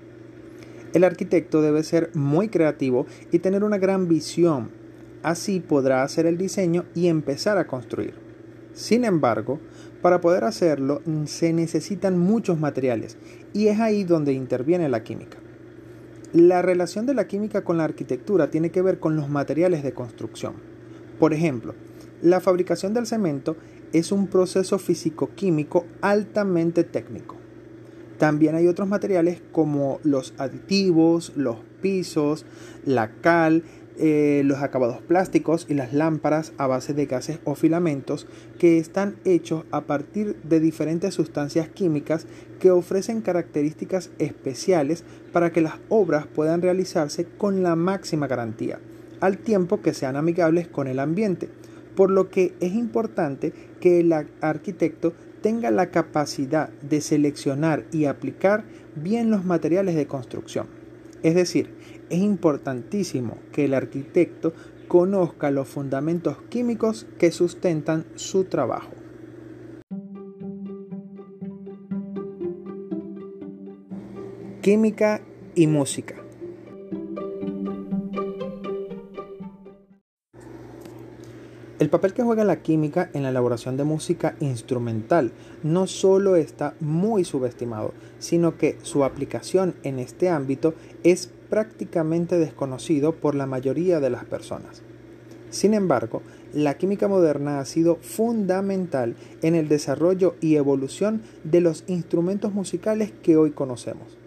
El 0.93 1.03
arquitecto 1.03 1.63
debe 1.63 1.81
ser 1.81 2.11
muy 2.13 2.49
creativo 2.49 3.07
y 3.31 3.39
tener 3.39 3.63
una 3.63 3.79
gran 3.79 4.07
visión, 4.07 4.69
así 5.23 5.61
podrá 5.61 6.03
hacer 6.03 6.27
el 6.27 6.37
diseño 6.37 6.85
y 6.93 7.07
empezar 7.07 7.57
a 7.57 7.65
construir. 7.65 8.13
Sin 8.75 9.03
embargo, 9.03 9.59
para 10.05 10.21
poder 10.21 10.43
hacerlo 10.43 11.01
se 11.25 11.51
necesitan 11.51 12.15
muchos 12.19 12.59
materiales 12.59 13.17
y 13.53 13.69
es 13.69 13.79
ahí 13.79 14.03
donde 14.03 14.33
interviene 14.33 14.87
la 14.87 15.03
química. 15.03 15.39
La 16.31 16.61
relación 16.61 17.07
de 17.07 17.15
la 17.15 17.25
química 17.25 17.63
con 17.63 17.79
la 17.79 17.85
arquitectura 17.85 18.51
tiene 18.51 18.69
que 18.69 18.83
ver 18.83 18.99
con 18.99 19.15
los 19.15 19.29
materiales 19.29 19.81
de 19.81 19.95
construcción. 19.95 20.53
Por 21.17 21.33
ejemplo, 21.33 21.73
la 22.21 22.39
fabricación 22.39 22.93
del 22.93 23.07
cemento 23.07 23.57
es 23.93 24.11
un 24.11 24.27
proceso 24.27 24.77
físico-químico 24.77 25.87
altamente 26.01 26.83
técnico. 26.83 27.37
También 28.19 28.53
hay 28.53 28.67
otros 28.67 28.87
materiales 28.87 29.41
como 29.51 29.99
los 30.03 30.35
aditivos, 30.37 31.33
los 31.35 31.57
pisos, 31.81 32.45
la 32.85 33.09
cal, 33.21 33.63
eh, 33.97 34.41
los 34.45 34.61
acabados 34.61 35.01
plásticos 35.01 35.65
y 35.69 35.73
las 35.73 35.93
lámparas 35.93 36.53
a 36.57 36.67
base 36.67 36.93
de 36.93 37.05
gases 37.05 37.39
o 37.45 37.55
filamentos 37.55 38.27
que 38.59 38.77
están 38.77 39.15
hechos 39.23 39.63
a 39.71 39.81
partir 39.81 40.35
de 40.43 40.59
diferentes 40.59 41.13
sustancias 41.13 41.69
químicas 41.69 42.27
que 42.59 42.71
ofrecen 42.71 43.21
características 43.21 44.09
especiales 44.19 45.03
para 45.31 45.51
que 45.51 45.61
las 45.61 45.75
obras 45.89 46.27
puedan 46.27 46.61
realizarse 46.61 47.25
con 47.25 47.63
la 47.63 47.75
máxima 47.75 48.27
garantía, 48.27 48.79
al 49.21 49.37
tiempo 49.37 49.81
que 49.81 49.93
sean 49.93 50.15
amigables 50.15 50.67
con 50.67 50.87
el 50.87 50.99
ambiente, 50.99 51.49
por 51.95 52.11
lo 52.11 52.29
que 52.29 52.53
es 52.59 52.73
importante 52.73 53.53
que 53.79 54.01
el 54.01 54.13
arquitecto 54.41 55.13
tenga 55.41 55.71
la 55.71 55.91
capacidad 55.91 56.69
de 56.81 57.01
seleccionar 57.01 57.85
y 57.91 58.05
aplicar 58.05 58.63
bien 58.95 59.29
los 59.29 59.45
materiales 59.45 59.95
de 59.95 60.07
construcción. 60.07 60.67
Es 61.23 61.35
decir, 61.35 61.69
es 62.09 62.19
importantísimo 62.19 63.37
que 63.51 63.65
el 63.65 63.73
arquitecto 63.73 64.53
conozca 64.87 65.51
los 65.51 65.67
fundamentos 65.67 66.37
químicos 66.49 67.07
que 67.17 67.31
sustentan 67.31 68.05
su 68.15 68.45
trabajo. 68.45 68.91
Química 74.61 75.21
y 75.53 75.67
música. 75.67 76.15
El 81.77 81.89
papel 81.89 82.13
que 82.13 82.23
juega 82.23 82.45
la 82.45 82.61
química 82.61 83.09
en 83.13 83.23
la 83.23 83.29
elaboración 83.29 83.75
de 83.75 83.83
música 83.83 84.35
instrumental 84.39 85.33
no 85.61 85.87
solo 85.87 86.35
está 86.35 86.73
muy 86.79 87.25
subestimado, 87.25 87.93
sino 88.17 88.57
que 88.57 88.77
su 88.81 89.03
aplicación 89.03 89.75
en 89.83 89.99
este 89.99 90.29
ámbito 90.29 90.73
es 91.03 91.31
prácticamente 91.49 92.37
desconocido 92.37 93.13
por 93.13 93.35
la 93.35 93.45
mayoría 93.45 93.99
de 93.99 94.09
las 94.09 94.25
personas. 94.25 94.81
Sin 95.49 95.73
embargo, 95.73 96.21
la 96.53 96.77
química 96.77 97.07
moderna 97.07 97.59
ha 97.59 97.65
sido 97.65 97.95
fundamental 97.97 99.15
en 99.41 99.55
el 99.55 99.69
desarrollo 99.69 100.35
y 100.41 100.55
evolución 100.55 101.21
de 101.43 101.61
los 101.61 101.83
instrumentos 101.87 102.53
musicales 102.53 103.13
que 103.23 103.37
hoy 103.37 103.51
conocemos. 103.51 104.17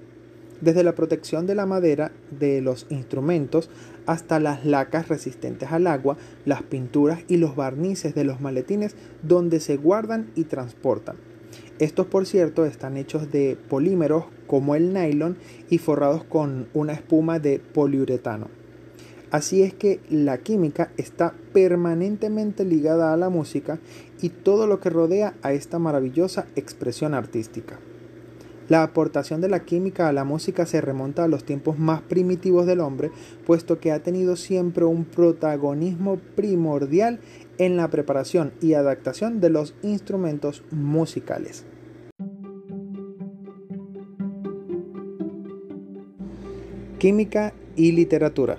desde 0.60 0.82
la 0.82 0.94
protección 0.94 1.46
de 1.46 1.54
la 1.54 1.66
madera 1.66 2.10
de 2.30 2.60
los 2.60 2.86
instrumentos 2.90 3.70
hasta 4.06 4.40
las 4.40 4.64
lacas 4.64 5.08
resistentes 5.08 5.70
al 5.70 5.86
agua, 5.86 6.16
las 6.44 6.62
pinturas 6.62 7.20
y 7.28 7.36
los 7.36 7.54
barnices 7.54 8.14
de 8.14 8.24
los 8.24 8.40
maletines 8.40 8.96
donde 9.22 9.60
se 9.60 9.76
guardan 9.76 10.30
y 10.34 10.44
transportan. 10.44 11.16
Estos, 11.78 12.06
por 12.06 12.26
cierto, 12.26 12.64
están 12.66 12.96
hechos 12.96 13.30
de 13.30 13.56
polímeros 13.68 14.24
como 14.48 14.74
el 14.74 14.92
nylon 14.92 15.36
y 15.70 15.78
forrados 15.78 16.24
con 16.24 16.68
una 16.74 16.92
espuma 16.92 17.38
de 17.38 17.60
poliuretano. 17.60 18.48
Así 19.30 19.62
es 19.62 19.74
que 19.74 20.00
la 20.08 20.38
química 20.38 20.90
está 20.96 21.34
permanentemente 21.52 22.64
ligada 22.64 23.12
a 23.12 23.16
la 23.16 23.28
música 23.28 23.78
y 24.20 24.30
todo 24.30 24.66
lo 24.66 24.80
que 24.80 24.90
rodea 24.90 25.34
a 25.42 25.52
esta 25.52 25.78
maravillosa 25.78 26.46
expresión 26.56 27.14
artística. 27.14 27.78
La 28.68 28.82
aportación 28.82 29.40
de 29.40 29.48
la 29.48 29.60
química 29.60 30.08
a 30.08 30.12
la 30.12 30.24
música 30.24 30.66
se 30.66 30.80
remonta 30.80 31.24
a 31.24 31.28
los 31.28 31.44
tiempos 31.44 31.78
más 31.78 32.02
primitivos 32.02 32.66
del 32.66 32.80
hombre, 32.80 33.10
puesto 33.46 33.80
que 33.80 33.92
ha 33.92 34.02
tenido 34.02 34.36
siempre 34.36 34.84
un 34.84 35.04
protagonismo 35.04 36.18
primordial 36.34 37.20
en 37.58 37.76
la 37.76 37.88
preparación 37.88 38.52
y 38.60 38.74
adaptación 38.74 39.40
de 39.40 39.50
los 39.50 39.74
instrumentos 39.82 40.62
musicales. 40.70 41.64
Química 46.98 47.52
y 47.76 47.92
literatura. 47.92 48.58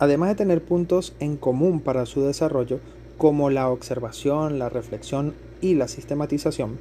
Además 0.00 0.28
de 0.28 0.34
tener 0.36 0.64
puntos 0.64 1.14
en 1.18 1.36
común 1.36 1.80
para 1.80 2.06
su 2.06 2.22
desarrollo, 2.22 2.78
como 3.16 3.50
la 3.50 3.68
observación, 3.68 4.60
la 4.60 4.68
reflexión 4.68 5.34
y 5.60 5.74
la 5.74 5.88
sistematización, 5.88 6.78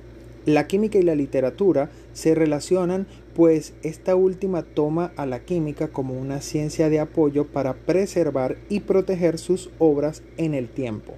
la 0.48 0.66
química 0.66 0.98
y 0.98 1.02
la 1.02 1.14
literatura 1.14 1.90
se 2.14 2.34
relacionan 2.34 3.06
pues 3.36 3.74
esta 3.84 4.16
última 4.16 4.64
toma 4.64 5.12
a 5.18 5.26
la 5.26 5.42
química 5.42 5.90
como 5.90 6.14
una 6.14 6.40
ciencia 6.40 6.90
de 6.90 7.02
apoyo 7.02 7.48
para 7.48 7.74
preservar 7.74 8.58
y 8.70 8.80
proteger 8.80 9.40
sus 9.40 9.70
obras 9.78 10.24
en 10.38 10.54
el 10.54 10.70
tiempo. 10.70 11.16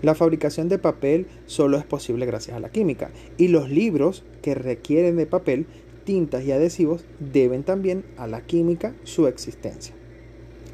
La 0.00 0.14
fabricación 0.14 0.68
de 0.68 0.78
papel 0.78 1.26
solo 1.46 1.76
es 1.76 1.84
posible 1.84 2.24
gracias 2.24 2.56
a 2.56 2.60
la 2.60 2.70
química 2.70 3.10
y 3.36 3.48
los 3.48 3.68
libros 3.68 4.22
que 4.42 4.54
requieren 4.54 5.16
de 5.16 5.26
papel, 5.26 5.66
tintas 6.04 6.44
y 6.44 6.52
adhesivos 6.52 7.04
deben 7.18 7.64
también 7.64 8.04
a 8.16 8.28
la 8.28 8.42
química 8.42 8.94
su 9.02 9.26
existencia. 9.26 9.92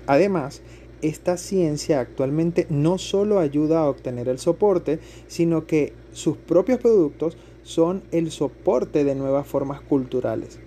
Además, 0.06 0.60
esta 1.00 1.38
ciencia 1.38 2.00
actualmente 2.00 2.66
no 2.68 2.98
solo 2.98 3.38
ayuda 3.38 3.80
a 3.80 3.88
obtener 3.88 4.28
el 4.28 4.38
soporte, 4.38 5.00
sino 5.26 5.66
que 5.66 5.94
sus 6.12 6.36
propios 6.36 6.78
productos 6.78 7.38
son 7.62 8.02
el 8.10 8.30
soporte 8.30 9.04
de 9.04 9.14
nuevas 9.14 9.46
formas 9.46 9.80
culturales. 9.80 10.58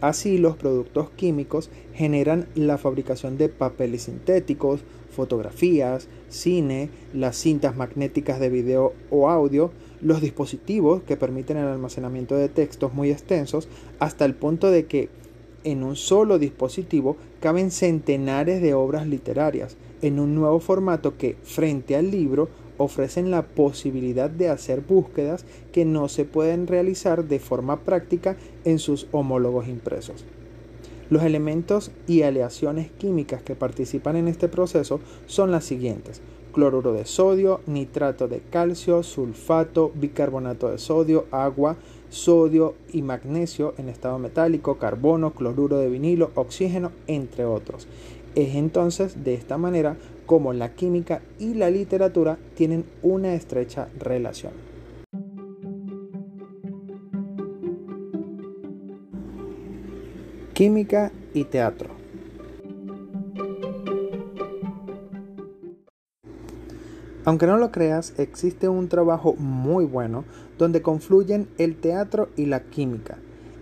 Así 0.00 0.36
los 0.36 0.56
productos 0.56 1.08
químicos 1.10 1.70
generan 1.94 2.48
la 2.54 2.76
fabricación 2.76 3.38
de 3.38 3.48
papeles 3.48 4.02
sintéticos, 4.02 4.82
fotografías, 5.10 6.08
cine, 6.28 6.90
las 7.14 7.36
cintas 7.36 7.76
magnéticas 7.76 8.38
de 8.38 8.50
video 8.50 8.92
o 9.10 9.30
audio, 9.30 9.72
los 10.02 10.20
dispositivos 10.20 11.02
que 11.02 11.16
permiten 11.16 11.56
el 11.56 11.68
almacenamiento 11.68 12.36
de 12.36 12.50
textos 12.50 12.92
muy 12.92 13.10
extensos, 13.10 13.68
hasta 13.98 14.26
el 14.26 14.34
punto 14.34 14.70
de 14.70 14.84
que 14.84 15.08
en 15.64 15.82
un 15.82 15.96
solo 15.96 16.38
dispositivo 16.38 17.16
caben 17.40 17.70
centenares 17.70 18.60
de 18.60 18.74
obras 18.74 19.06
literarias 19.06 19.76
en 20.02 20.20
un 20.20 20.34
nuevo 20.34 20.60
formato 20.60 21.16
que, 21.16 21.36
frente 21.42 21.96
al 21.96 22.10
libro, 22.10 22.48
ofrecen 22.78 23.30
la 23.30 23.42
posibilidad 23.42 24.30
de 24.30 24.48
hacer 24.48 24.80
búsquedas 24.80 25.44
que 25.72 25.84
no 25.84 26.08
se 26.08 26.24
pueden 26.24 26.66
realizar 26.66 27.24
de 27.24 27.38
forma 27.38 27.80
práctica 27.80 28.36
en 28.64 28.78
sus 28.78 29.06
homólogos 29.12 29.68
impresos. 29.68 30.24
Los 31.08 31.22
elementos 31.22 31.92
y 32.08 32.22
aleaciones 32.22 32.90
químicas 32.90 33.42
que 33.42 33.54
participan 33.54 34.16
en 34.16 34.28
este 34.28 34.48
proceso 34.48 35.00
son 35.26 35.52
las 35.52 35.64
siguientes 35.64 36.20
cloruro 36.56 36.94
de 36.94 37.04
sodio, 37.04 37.60
nitrato 37.66 38.28
de 38.28 38.40
calcio, 38.40 39.02
sulfato, 39.02 39.92
bicarbonato 39.94 40.70
de 40.70 40.78
sodio, 40.78 41.26
agua, 41.30 41.76
sodio 42.08 42.74
y 42.94 43.02
magnesio 43.02 43.74
en 43.76 43.90
estado 43.90 44.18
metálico, 44.18 44.78
carbono, 44.78 45.32
cloruro 45.32 45.76
de 45.76 45.90
vinilo, 45.90 46.30
oxígeno, 46.34 46.92
entre 47.08 47.44
otros. 47.44 47.86
Es 48.36 48.54
entonces 48.54 49.22
de 49.22 49.34
esta 49.34 49.58
manera 49.58 49.98
como 50.26 50.52
la 50.52 50.74
química 50.74 51.22
y 51.38 51.54
la 51.54 51.70
literatura 51.70 52.36
tienen 52.54 52.84
una 53.02 53.34
estrecha 53.34 53.88
relación. 53.98 54.52
Química 60.52 61.12
y 61.32 61.44
teatro. 61.44 61.90
Aunque 67.26 67.46
no 67.46 67.56
lo 67.56 67.72
creas, 67.72 68.14
existe 68.18 68.68
un 68.68 68.88
trabajo 68.88 69.34
muy 69.34 69.84
bueno 69.84 70.24
donde 70.58 70.80
confluyen 70.80 71.48
el 71.58 71.76
teatro 71.76 72.28
y 72.36 72.46
la 72.46 72.60
química. 72.60 73.18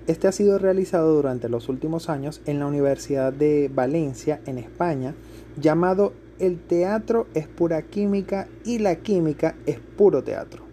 Este 0.07 0.29
ha 0.29 0.33
sido 0.33 0.59
realizado 0.59 1.14
durante 1.14 1.48
los 1.48 1.70
últimos 1.70 2.11
años 2.11 2.42
en 2.44 2.59
la 2.59 2.66
Universidad 2.66 3.33
de 3.33 3.70
Valencia, 3.74 4.40
en 4.44 4.59
España, 4.59 5.14
llamado 5.57 6.12
El 6.38 6.59
teatro 6.59 7.29
es 7.35 7.47
pura 7.47 7.83
química 7.83 8.49
y 8.64 8.81
la 8.81 8.97
química 8.97 9.55
es 9.66 9.79
puro 9.79 10.25
teatro. 10.25 10.64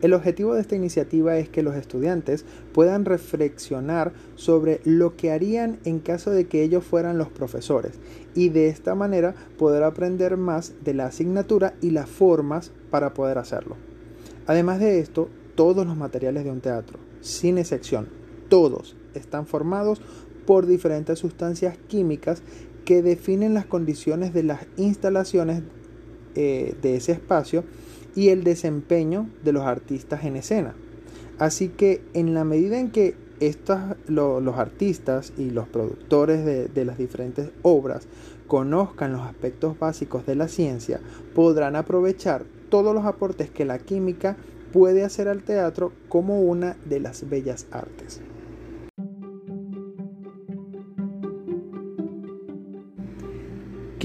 El 0.00 0.12
objetivo 0.12 0.54
de 0.54 0.60
esta 0.60 0.76
iniciativa 0.76 1.38
es 1.38 1.48
que 1.48 1.62
los 1.62 1.74
estudiantes 1.74 2.44
puedan 2.72 3.04
reflexionar 3.04 4.12
sobre 4.36 4.80
lo 4.84 5.16
que 5.16 5.32
harían 5.32 5.80
en 5.84 5.98
caso 6.00 6.30
de 6.30 6.46
que 6.46 6.62
ellos 6.62 6.84
fueran 6.84 7.18
los 7.18 7.28
profesores 7.30 7.94
y 8.34 8.50
de 8.50 8.68
esta 8.68 8.94
manera 8.94 9.34
poder 9.58 9.82
aprender 9.82 10.36
más 10.36 10.74
de 10.84 10.94
la 10.94 11.06
asignatura 11.06 11.74
y 11.80 11.90
las 11.90 12.08
formas 12.08 12.70
para 12.90 13.14
poder 13.14 13.38
hacerlo. 13.38 13.76
Además 14.46 14.78
de 14.78 15.00
esto, 15.00 15.28
todos 15.56 15.86
los 15.86 15.96
materiales 15.96 16.44
de 16.44 16.50
un 16.50 16.60
teatro, 16.60 17.00
sin 17.20 17.58
excepción, 17.58 18.06
todos 18.48 18.96
están 19.14 19.46
formados 19.46 20.00
por 20.46 20.66
diferentes 20.66 21.18
sustancias 21.18 21.76
químicas 21.88 22.42
que 22.86 23.02
definen 23.02 23.52
las 23.52 23.66
condiciones 23.66 24.32
de 24.32 24.44
las 24.44 24.60
instalaciones 24.78 25.62
eh, 26.36 26.74
de 26.80 26.96
ese 26.96 27.12
espacio 27.12 27.64
y 28.14 28.28
el 28.28 28.44
desempeño 28.44 29.28
de 29.44 29.52
los 29.52 29.64
artistas 29.64 30.24
en 30.24 30.36
escena. 30.36 30.74
Así 31.38 31.68
que 31.68 32.00
en 32.14 32.32
la 32.32 32.44
medida 32.44 32.78
en 32.78 32.90
que 32.90 33.14
estos, 33.40 33.78
los 34.06 34.56
artistas 34.56 35.34
y 35.36 35.50
los 35.50 35.68
productores 35.68 36.46
de, 36.46 36.68
de 36.68 36.84
las 36.86 36.96
diferentes 36.96 37.50
obras 37.60 38.06
conozcan 38.46 39.12
los 39.12 39.22
aspectos 39.22 39.78
básicos 39.78 40.24
de 40.24 40.36
la 40.36 40.48
ciencia, 40.48 41.00
podrán 41.34 41.76
aprovechar 41.76 42.44
todos 42.70 42.94
los 42.94 43.04
aportes 43.04 43.50
que 43.50 43.64
la 43.64 43.78
química 43.78 44.36
puede 44.72 45.04
hacer 45.04 45.28
al 45.28 45.42
teatro 45.42 45.92
como 46.08 46.40
una 46.40 46.76
de 46.84 47.00
las 47.00 47.28
bellas 47.28 47.66
artes. 47.72 48.20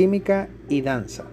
Química 0.01 0.49
y 0.67 0.81
danza. 0.81 1.25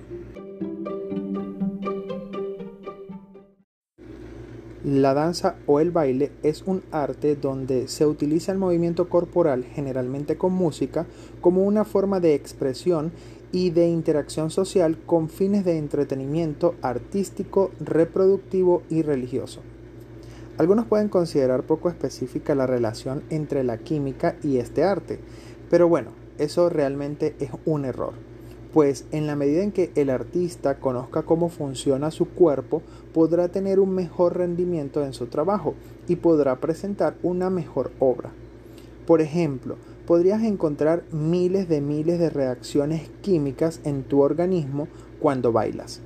La 4.84 5.14
danza 5.14 5.56
o 5.64 5.80
el 5.80 5.90
baile 5.90 6.32
es 6.42 6.64
un 6.66 6.82
arte 6.90 7.34
donde 7.34 7.88
se 7.88 8.04
utiliza 8.04 8.52
el 8.52 8.58
movimiento 8.58 9.08
corporal, 9.08 9.64
generalmente 9.64 10.36
con 10.36 10.52
música, 10.52 11.06
como 11.40 11.64
una 11.64 11.86
forma 11.86 12.20
de 12.20 12.34
expresión 12.34 13.10
y 13.52 13.70
de 13.70 13.88
interacción 13.88 14.50
social 14.50 14.98
con 14.98 15.30
fines 15.30 15.64
de 15.64 15.78
entretenimiento 15.78 16.74
artístico, 16.82 17.70
reproductivo 17.80 18.82
y 18.90 19.00
religioso. 19.00 19.62
Algunos 20.58 20.84
pueden 20.84 21.08
considerar 21.08 21.62
poco 21.62 21.88
específica 21.88 22.54
la 22.54 22.66
relación 22.66 23.22
entre 23.30 23.64
la 23.64 23.78
química 23.78 24.36
y 24.42 24.58
este 24.58 24.84
arte, 24.84 25.20
pero 25.70 25.88
bueno, 25.88 26.10
eso 26.36 26.68
realmente 26.68 27.34
es 27.40 27.48
un 27.64 27.86
error 27.86 28.27
pues 28.72 29.06
en 29.12 29.26
la 29.26 29.36
medida 29.36 29.62
en 29.62 29.72
que 29.72 29.90
el 29.94 30.10
artista 30.10 30.78
conozca 30.78 31.22
cómo 31.22 31.48
funciona 31.48 32.10
su 32.10 32.26
cuerpo, 32.26 32.82
podrá 33.14 33.48
tener 33.48 33.80
un 33.80 33.94
mejor 33.94 34.36
rendimiento 34.36 35.04
en 35.04 35.12
su 35.12 35.26
trabajo 35.26 35.74
y 36.06 36.16
podrá 36.16 36.56
presentar 36.56 37.16
una 37.22 37.50
mejor 37.50 37.90
obra. 37.98 38.30
Por 39.06 39.20
ejemplo, 39.20 39.76
podrías 40.06 40.42
encontrar 40.42 41.04
miles 41.12 41.68
de 41.68 41.80
miles 41.80 42.18
de 42.18 42.30
reacciones 42.30 43.08
químicas 43.22 43.80
en 43.84 44.02
tu 44.02 44.20
organismo 44.20 44.88
cuando 45.20 45.52
bailas. 45.52 46.00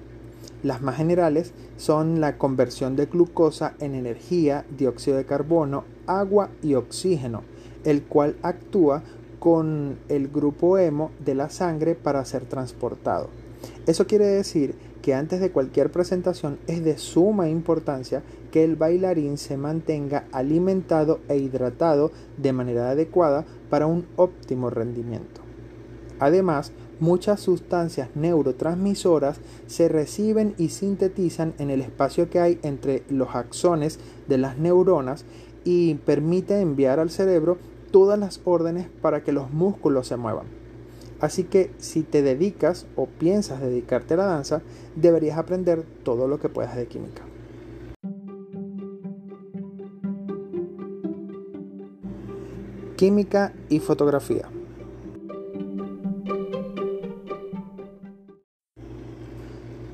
Las 0.63 0.83
más 0.83 0.97
generales 0.97 1.53
son 1.77 2.21
la 2.21 2.39
conversión 2.39 2.95
de 2.95 3.07
glucosa 3.07 3.75
en 3.81 3.97
energía, 3.97 4.65
dióxido 4.79 5.17
de 5.17 5.25
carbono, 5.25 5.85
agua 6.07 6.51
y 6.63 6.75
oxígeno, 6.75 7.43
el 7.85 8.05
cual 8.05 8.37
actúa 8.43 9.03
con 9.43 9.99
el 10.09 10.29
grupo 10.29 10.79
hemo 10.79 11.11
de 11.19 11.35
la 11.35 11.51
sangre 11.51 11.97
para 11.97 12.25
ser 12.25 12.45
transportado. 12.45 13.29
Eso 13.89 14.07
quiere 14.07 14.27
decir 14.27 14.77
que 15.03 15.15
antes 15.15 15.41
de 15.41 15.51
cualquier 15.51 15.91
presentación 15.91 16.61
es 16.69 16.85
de 16.85 16.97
suma 16.97 17.49
importancia 17.49 18.23
que 18.53 18.63
el 18.63 18.77
bailarín 18.77 19.39
se 19.39 19.57
mantenga 19.57 20.27
alimentado 20.31 21.19
e 21.29 21.39
hidratado 21.39 22.13
de 22.37 22.53
manera 22.53 22.91
adecuada 22.91 23.45
para 23.69 23.89
un 23.89 24.07
óptimo 24.15 24.71
rendimiento. 24.71 25.41
Además, 26.21 26.71
muchas 27.01 27.41
sustancias 27.41 28.11
neurotransmisoras 28.15 29.41
se 29.67 29.89
reciben 29.89 30.55
y 30.57 30.69
sintetizan 30.69 31.53
en 31.59 31.71
el 31.71 31.81
espacio 31.81 32.31
que 32.31 32.39
hay 32.39 32.61
entre 32.63 33.03
los 33.09 33.35
axones 33.35 33.99
de 34.29 34.39
las 34.39 34.57
neuronas 34.57 35.25
y 35.65 35.95
permite 35.95 36.61
enviar 36.61 37.01
al 37.01 37.11
cerebro 37.11 37.59
todas 37.93 38.19
las 38.19 38.41
órdenes 38.45 38.89
para 39.01 39.23
que 39.23 39.31
los 39.31 39.53
músculos 39.53 40.09
se 40.09 40.17
muevan. 40.17 40.47
Así 41.21 41.45
que 41.45 41.71
si 41.79 42.03
te 42.03 42.23
dedicas 42.23 42.87
o 42.97 43.07
piensas 43.07 43.61
dedicarte 43.61 44.15
a 44.15 44.17
la 44.17 44.27
danza, 44.27 44.63
deberías 44.97 45.39
aprender 45.39 45.85
todo 46.03 46.27
lo 46.27 46.41
que 46.41 46.49
puedas 46.49 46.75
de 46.75 46.87
química. 46.87 47.23
Química 52.97 53.53
y 53.69 53.79
fotografía. 53.79 54.49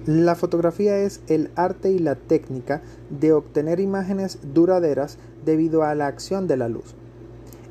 La 0.07 0.35
fotografía 0.35 0.97
es 1.01 1.21
el 1.29 1.51
arte 1.55 1.91
y 1.93 1.99
la 1.99 2.15
técnica 2.15 2.81
de 3.11 3.35
obtener 3.35 3.81
imágenes 3.81 4.39
duraderas 4.55 5.19
debido 5.45 5.83
a 5.83 5.95
la 5.95 6.07
acción 6.07 6.47
de 6.49 6.57
la 6.57 6.71
luz. 6.71 6.95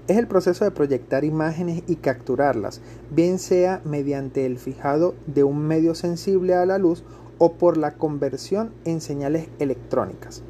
Es 0.08 0.16
el 0.16 0.28
proceso 0.28 0.64
de 0.64 0.72
proyectar 0.72 1.26
imágenes 1.26 1.84
y 1.86 1.98
capturarlas, 1.98 2.80
bien 3.12 3.40
sea 3.40 3.82
mediante 3.84 4.46
el 4.46 4.58
fijado 4.58 5.16
de 5.26 5.44
un 5.44 5.60
medio 5.60 5.96
sensible 5.96 6.56
a 6.56 6.66
la 6.66 6.78
luz 6.78 7.04
o 7.40 7.54
por 7.54 7.76
la 7.76 7.96
conversión 7.96 8.72
en 8.86 9.02
señales 9.02 9.50
electrónicas. 9.60 10.44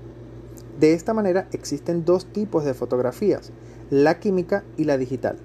De 0.80 0.94
esta 0.94 1.16
manera 1.16 1.48
existen 1.52 2.06
dos 2.06 2.28
tipos 2.28 2.66
de 2.66 2.76
fotografías, 2.76 3.52
la 3.90 4.20
química 4.20 4.64
y 4.78 4.84
la 4.84 5.00
digital. 5.00 5.38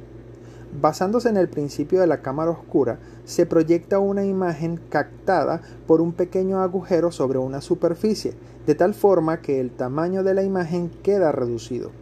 Basándose 0.78 1.30
en 1.30 1.38
el 1.38 1.48
principio 1.48 2.00
de 2.00 2.06
la 2.06 2.20
cámara 2.20 2.50
oscura, 2.50 2.98
se 3.24 3.46
proyecta 3.46 3.98
una 3.98 4.26
imagen 4.26 4.78
captada 4.90 5.62
por 5.86 6.02
un 6.02 6.12
pequeño 6.12 6.60
agujero 6.60 7.12
sobre 7.12 7.38
una 7.38 7.62
superficie, 7.62 8.34
de 8.66 8.74
tal 8.74 8.92
forma 8.92 9.40
que 9.40 9.58
el 9.58 9.70
tamaño 9.70 10.22
de 10.22 10.34
la 10.34 10.42
imagen 10.42 10.90
queda 11.02 11.32
reducido. 11.32 12.01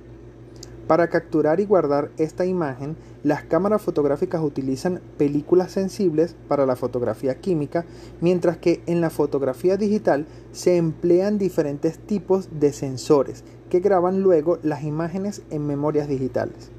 Para 0.91 1.07
capturar 1.07 1.61
y 1.61 1.67
guardar 1.67 2.11
esta 2.19 2.47
imagen, 2.47 2.97
las 3.23 3.45
cámaras 3.45 3.81
fotográficas 3.81 4.43
utilizan 4.43 5.01
películas 5.19 5.71
sensibles 5.71 6.35
para 6.49 6.67
la 6.67 6.75
fotografía 6.75 7.37
química, 7.37 7.85
mientras 8.21 8.57
que 8.57 8.83
en 8.87 9.01
la 9.01 9.11
fotografía 9.11 9.77
digital 9.77 10.27
se 10.51 10.79
emplean 10.79 11.39
diferentes 11.39 12.01
tipos 12.01 12.49
de 12.59 12.73
sensores 12.73 13.45
que 13.69 13.79
graban 13.79 14.23
luego 14.23 14.59
las 14.65 14.83
imágenes 14.83 15.43
en 15.51 15.65
memorias 15.65 16.09
digitales. 16.09 16.73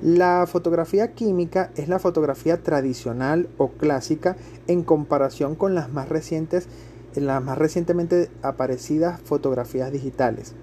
La 0.00 0.46
fotografía 0.46 1.12
química 1.14 1.72
es 1.74 1.88
la 1.88 1.98
fotografía 1.98 2.62
tradicional 2.62 3.48
o 3.58 3.70
clásica 3.70 4.36
en 4.68 4.84
comparación 4.84 5.56
con 5.56 5.74
las 5.74 5.92
más 5.92 6.08
recientes, 6.08 6.68
las 7.16 7.42
más 7.42 7.58
recientemente 7.58 8.30
aparecidas 8.42 9.20
fotografías 9.22 9.90
digitales. 9.90 10.54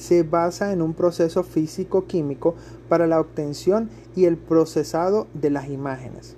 Se 0.00 0.22
basa 0.22 0.72
en 0.72 0.80
un 0.80 0.94
proceso 0.94 1.42
físico-químico 1.42 2.54
para 2.88 3.06
la 3.06 3.20
obtención 3.20 3.90
y 4.16 4.24
el 4.24 4.38
procesado 4.38 5.26
de 5.34 5.50
las 5.50 5.68
imágenes. 5.68 6.36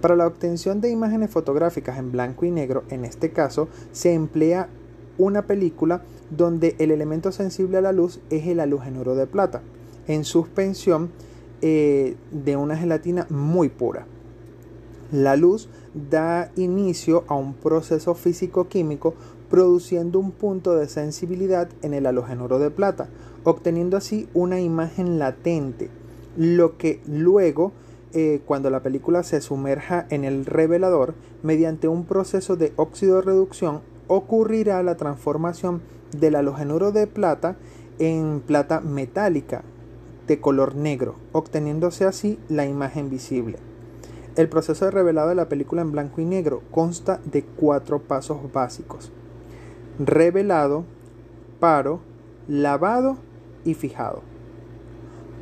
Para 0.00 0.14
la 0.14 0.28
obtención 0.28 0.80
de 0.80 0.88
imágenes 0.88 1.28
fotográficas 1.28 1.98
en 1.98 2.12
blanco 2.12 2.46
y 2.46 2.52
negro, 2.52 2.84
en 2.88 3.04
este 3.04 3.32
caso, 3.32 3.66
se 3.90 4.14
emplea 4.14 4.68
una 5.18 5.42
película 5.42 6.02
donde 6.30 6.76
el 6.78 6.92
elemento 6.92 7.32
sensible 7.32 7.78
a 7.78 7.80
la 7.80 7.90
luz 7.90 8.20
es 8.30 8.46
el 8.46 8.60
halógeno 8.60 9.02
de 9.16 9.26
plata, 9.26 9.60
en 10.06 10.22
suspensión 10.22 11.10
eh, 11.62 12.14
de 12.30 12.56
una 12.56 12.76
gelatina 12.76 13.26
muy 13.28 13.70
pura. 13.70 14.06
La 15.10 15.34
luz 15.34 15.68
da 15.94 16.52
inicio 16.54 17.24
a 17.26 17.34
un 17.34 17.54
proceso 17.54 18.14
físico-químico 18.14 19.14
produciendo 19.50 20.18
un 20.18 20.30
punto 20.30 20.76
de 20.76 20.88
sensibilidad 20.88 21.68
en 21.82 21.94
el 21.94 22.06
halogénuro 22.06 22.58
de 22.58 22.70
plata, 22.70 23.08
obteniendo 23.44 23.96
así 23.96 24.28
una 24.34 24.60
imagen 24.60 25.18
latente, 25.18 25.90
lo 26.36 26.76
que 26.76 27.00
luego, 27.06 27.72
eh, 28.12 28.40
cuando 28.46 28.70
la 28.70 28.82
película 28.82 29.22
se 29.22 29.40
sumerja 29.40 30.06
en 30.10 30.24
el 30.24 30.44
revelador, 30.44 31.14
mediante 31.42 31.88
un 31.88 32.04
proceso 32.04 32.56
de 32.56 32.72
óxido-reducción, 32.76 33.80
ocurrirá 34.06 34.82
la 34.82 34.96
transformación 34.96 35.82
del 36.18 36.36
halogénuro 36.36 36.92
de 36.92 37.06
plata 37.06 37.56
en 37.98 38.40
plata 38.40 38.80
metálica, 38.80 39.62
de 40.26 40.40
color 40.40 40.74
negro, 40.74 41.14
obteniéndose 41.32 42.04
así 42.04 42.38
la 42.48 42.66
imagen 42.66 43.08
visible. 43.08 43.58
El 44.36 44.48
proceso 44.48 44.84
de 44.84 44.90
revelado 44.92 45.30
de 45.30 45.34
la 45.34 45.48
película 45.48 45.82
en 45.82 45.90
blanco 45.90 46.20
y 46.20 46.24
negro 46.24 46.62
consta 46.70 47.18
de 47.24 47.42
cuatro 47.42 47.98
pasos 48.00 48.52
básicos. 48.52 49.10
Revelado, 49.98 50.84
paro, 51.58 51.98
lavado 52.46 53.16
y 53.64 53.74
fijado. 53.74 54.22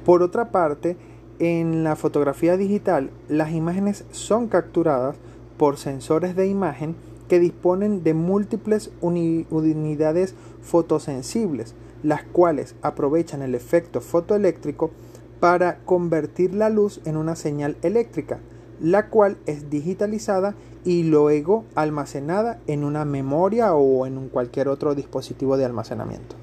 Por 0.06 0.22
otra 0.22 0.50
parte, 0.50 0.96
en 1.38 1.84
la 1.84 1.94
fotografía 1.94 2.56
digital, 2.56 3.10
las 3.28 3.52
imágenes 3.52 4.06
son 4.12 4.48
capturadas 4.48 5.16
por 5.58 5.76
sensores 5.76 6.36
de 6.36 6.46
imagen 6.46 6.96
que 7.28 7.38
disponen 7.38 8.02
de 8.02 8.14
múltiples 8.14 8.90
unidades 9.02 10.34
fotosensibles, 10.62 11.74
las 12.02 12.22
cuales 12.22 12.76
aprovechan 12.80 13.42
el 13.42 13.54
efecto 13.54 14.00
fotoeléctrico 14.00 14.90
para 15.38 15.80
convertir 15.80 16.54
la 16.54 16.70
luz 16.70 17.02
en 17.04 17.18
una 17.18 17.36
señal 17.36 17.76
eléctrica, 17.82 18.40
la 18.80 19.08
cual 19.08 19.38
es 19.46 19.70
digitalizada 19.70 20.54
y 20.84 21.02
luego 21.02 21.64
almacenada 21.74 22.60
en 22.66 22.84
una 22.84 23.04
memoria 23.04 23.74
o 23.74 24.06
en 24.06 24.28
cualquier 24.28 24.68
otro 24.68 24.94
dispositivo 24.94 25.56
de 25.56 25.64
almacenamiento. 25.64 26.36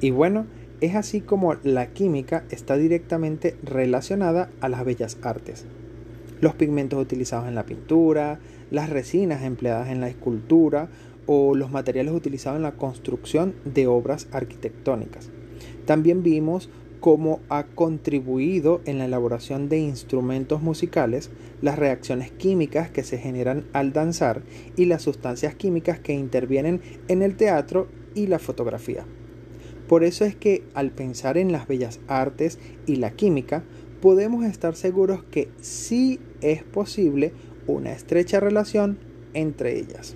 Y 0.00 0.10
bueno, 0.10 0.46
es 0.80 0.96
así 0.96 1.20
como 1.20 1.54
la 1.62 1.92
química 1.92 2.44
está 2.50 2.76
directamente 2.76 3.56
relacionada 3.62 4.50
a 4.60 4.68
las 4.68 4.84
bellas 4.84 5.16
artes 5.22 5.64
los 6.42 6.56
pigmentos 6.56 7.00
utilizados 7.00 7.46
en 7.46 7.54
la 7.54 7.64
pintura, 7.64 8.40
las 8.70 8.90
resinas 8.90 9.44
empleadas 9.44 9.88
en 9.88 10.00
la 10.00 10.08
escultura 10.08 10.88
o 11.26 11.54
los 11.54 11.70
materiales 11.70 12.14
utilizados 12.14 12.56
en 12.56 12.62
la 12.62 12.72
construcción 12.72 13.54
de 13.64 13.86
obras 13.86 14.28
arquitectónicas. 14.32 15.30
También 15.86 16.22
vimos 16.22 16.68
cómo 17.00 17.40
ha 17.48 17.64
contribuido 17.64 18.80
en 18.84 18.98
la 18.98 19.06
elaboración 19.06 19.68
de 19.68 19.78
instrumentos 19.78 20.62
musicales, 20.62 21.30
las 21.60 21.76
reacciones 21.76 22.30
químicas 22.30 22.90
que 22.90 23.02
se 23.02 23.18
generan 23.18 23.64
al 23.72 23.92
danzar 23.92 24.42
y 24.76 24.84
las 24.84 25.02
sustancias 25.02 25.56
químicas 25.56 25.98
que 25.98 26.12
intervienen 26.12 26.80
en 27.08 27.22
el 27.22 27.36
teatro 27.36 27.88
y 28.14 28.28
la 28.28 28.38
fotografía. 28.38 29.04
Por 29.88 30.04
eso 30.04 30.24
es 30.24 30.36
que 30.36 30.62
al 30.74 30.92
pensar 30.92 31.36
en 31.38 31.50
las 31.50 31.66
bellas 31.66 31.98
artes 32.06 32.60
y 32.86 32.96
la 32.96 33.10
química, 33.10 33.64
podemos 34.00 34.44
estar 34.44 34.76
seguros 34.76 35.24
que 35.24 35.48
sí 35.60 36.20
es 36.40 36.62
posible 36.62 37.32
una 37.66 37.92
estrecha 37.92 38.38
relación 38.38 38.98
entre 39.34 39.76
ellas. 39.78 40.14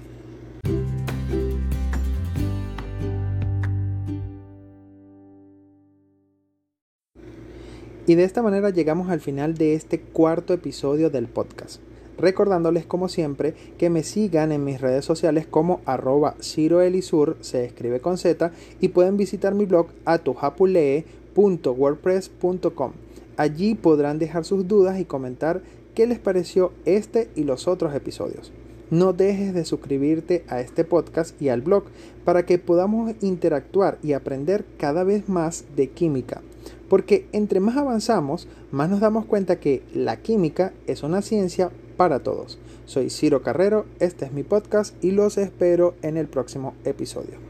Y 8.07 8.15
de 8.15 8.23
esta 8.23 8.41
manera 8.41 8.71
llegamos 8.71 9.11
al 9.11 9.21
final 9.21 9.55
de 9.55 9.75
este 9.75 9.99
cuarto 10.01 10.55
episodio 10.55 11.11
del 11.11 11.27
podcast. 11.27 11.81
Recordándoles 12.19 12.87
como 12.87 13.09
siempre 13.09 13.55
que 13.79 13.91
me 13.91 14.05
sigan 14.05 14.53
en 14.53 14.65
mis 14.65 14.81
redes 14.81 15.05
sociales 15.05 15.49
como 15.49 15.81
arroba 15.87 16.37
ciroelisur, 16.41 17.37
se 17.41 17.65
escribe 17.65 17.99
con 18.01 18.17
Z, 18.17 18.53
y 18.81 18.87
pueden 18.89 19.17
visitar 19.17 19.55
mi 19.55 19.65
blog 19.67 19.89
atujapulee.wordpress.com. 20.05 22.93
Allí 23.37 23.75
podrán 23.75 24.21
dejar 24.21 24.45
sus 24.45 24.69
dudas 24.69 25.01
y 25.01 25.05
comentar 25.05 25.63
qué 25.95 26.07
les 26.07 26.21
pareció 26.21 26.73
este 26.85 27.29
y 27.35 27.43
los 27.43 27.67
otros 27.67 27.93
episodios. 27.95 28.53
No 28.89 29.15
dejes 29.15 29.53
de 29.53 29.65
suscribirte 29.65 30.45
a 30.49 30.61
este 30.61 30.85
podcast 30.85 31.43
y 31.43 31.49
al 31.49 31.61
blog 31.61 31.87
para 32.25 32.47
que 32.47 32.59
podamos 32.59 33.15
interactuar 33.21 33.99
y 34.03 34.13
aprender 34.13 34.65
cada 34.79 35.03
vez 35.03 35.29
más 35.29 35.65
de 35.75 35.89
química. 35.89 36.41
Porque 36.89 37.27
entre 37.33 37.61
más 37.61 37.77
avanzamos, 37.77 38.47
más 38.71 38.89
nos 38.89 39.01
damos 39.01 39.25
cuenta 39.25 39.59
que 39.59 39.83
la 39.95 40.19
química 40.19 40.73
es 40.87 41.03
una 41.03 41.23
ciencia 41.23 41.71
para 41.97 42.21
todos. 42.21 42.59
Soy 42.85 43.11
Ciro 43.11 43.43
Carrero, 43.43 43.87
este 43.99 44.27
es 44.27 44.33
mi 44.33 44.45
podcast 44.45 44.95
y 45.03 45.11
los 45.11 45.39
espero 45.39 45.95
en 46.03 46.17
el 46.17 46.29
próximo 46.29 46.75
episodio. 46.85 47.47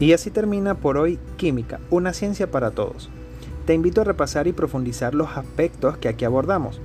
Y 0.00 0.14
así 0.14 0.30
termina 0.30 0.76
por 0.76 0.96
hoy 0.96 1.18
Química, 1.36 1.78
una 1.90 2.14
ciencia 2.14 2.50
para 2.50 2.70
todos. 2.70 3.10
Te 3.66 3.74
invito 3.74 4.00
a 4.00 4.04
repasar 4.04 4.46
y 4.48 4.52
profundizar 4.52 5.14
los 5.14 5.36
aspectos 5.36 5.98
que 5.98 6.08
aquí 6.08 6.24
abordamos. 6.24 6.80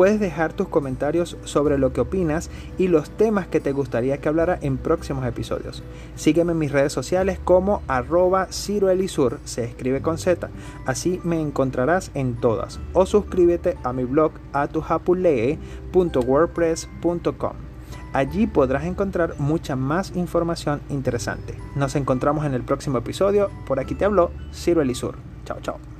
Puedes 0.00 0.18
dejar 0.18 0.54
tus 0.54 0.66
comentarios 0.66 1.36
sobre 1.44 1.76
lo 1.76 1.92
que 1.92 2.00
opinas 2.00 2.48
y 2.78 2.88
los 2.88 3.10
temas 3.10 3.48
que 3.48 3.60
te 3.60 3.72
gustaría 3.72 4.16
que 4.16 4.30
hablara 4.30 4.58
en 4.62 4.78
próximos 4.78 5.26
episodios. 5.26 5.82
Sígueme 6.14 6.52
en 6.52 6.58
mis 6.58 6.72
redes 6.72 6.90
sociales 6.90 7.38
como 7.44 7.82
arroba 7.86 8.46
ciroelisur, 8.50 9.40
se 9.44 9.64
escribe 9.64 10.00
con 10.00 10.16
Z, 10.16 10.48
así 10.86 11.20
me 11.22 11.38
encontrarás 11.38 12.12
en 12.14 12.36
todas. 12.36 12.80
O 12.94 13.04
suscríbete 13.04 13.76
a 13.84 13.92
mi 13.92 14.04
blog 14.04 14.32
atujapulee.wordpress.com. 14.54 17.52
Allí 18.14 18.46
podrás 18.46 18.84
encontrar 18.84 19.34
mucha 19.38 19.76
más 19.76 20.16
información 20.16 20.80
interesante. 20.88 21.58
Nos 21.76 21.94
encontramos 21.94 22.46
en 22.46 22.54
el 22.54 22.62
próximo 22.62 22.96
episodio. 22.96 23.50
Por 23.66 23.78
aquí 23.78 23.94
te 23.94 24.06
habló 24.06 24.30
Ciro 24.50 24.80
Elisur. 24.80 25.16
Chao, 25.44 25.58
chao. 25.60 25.99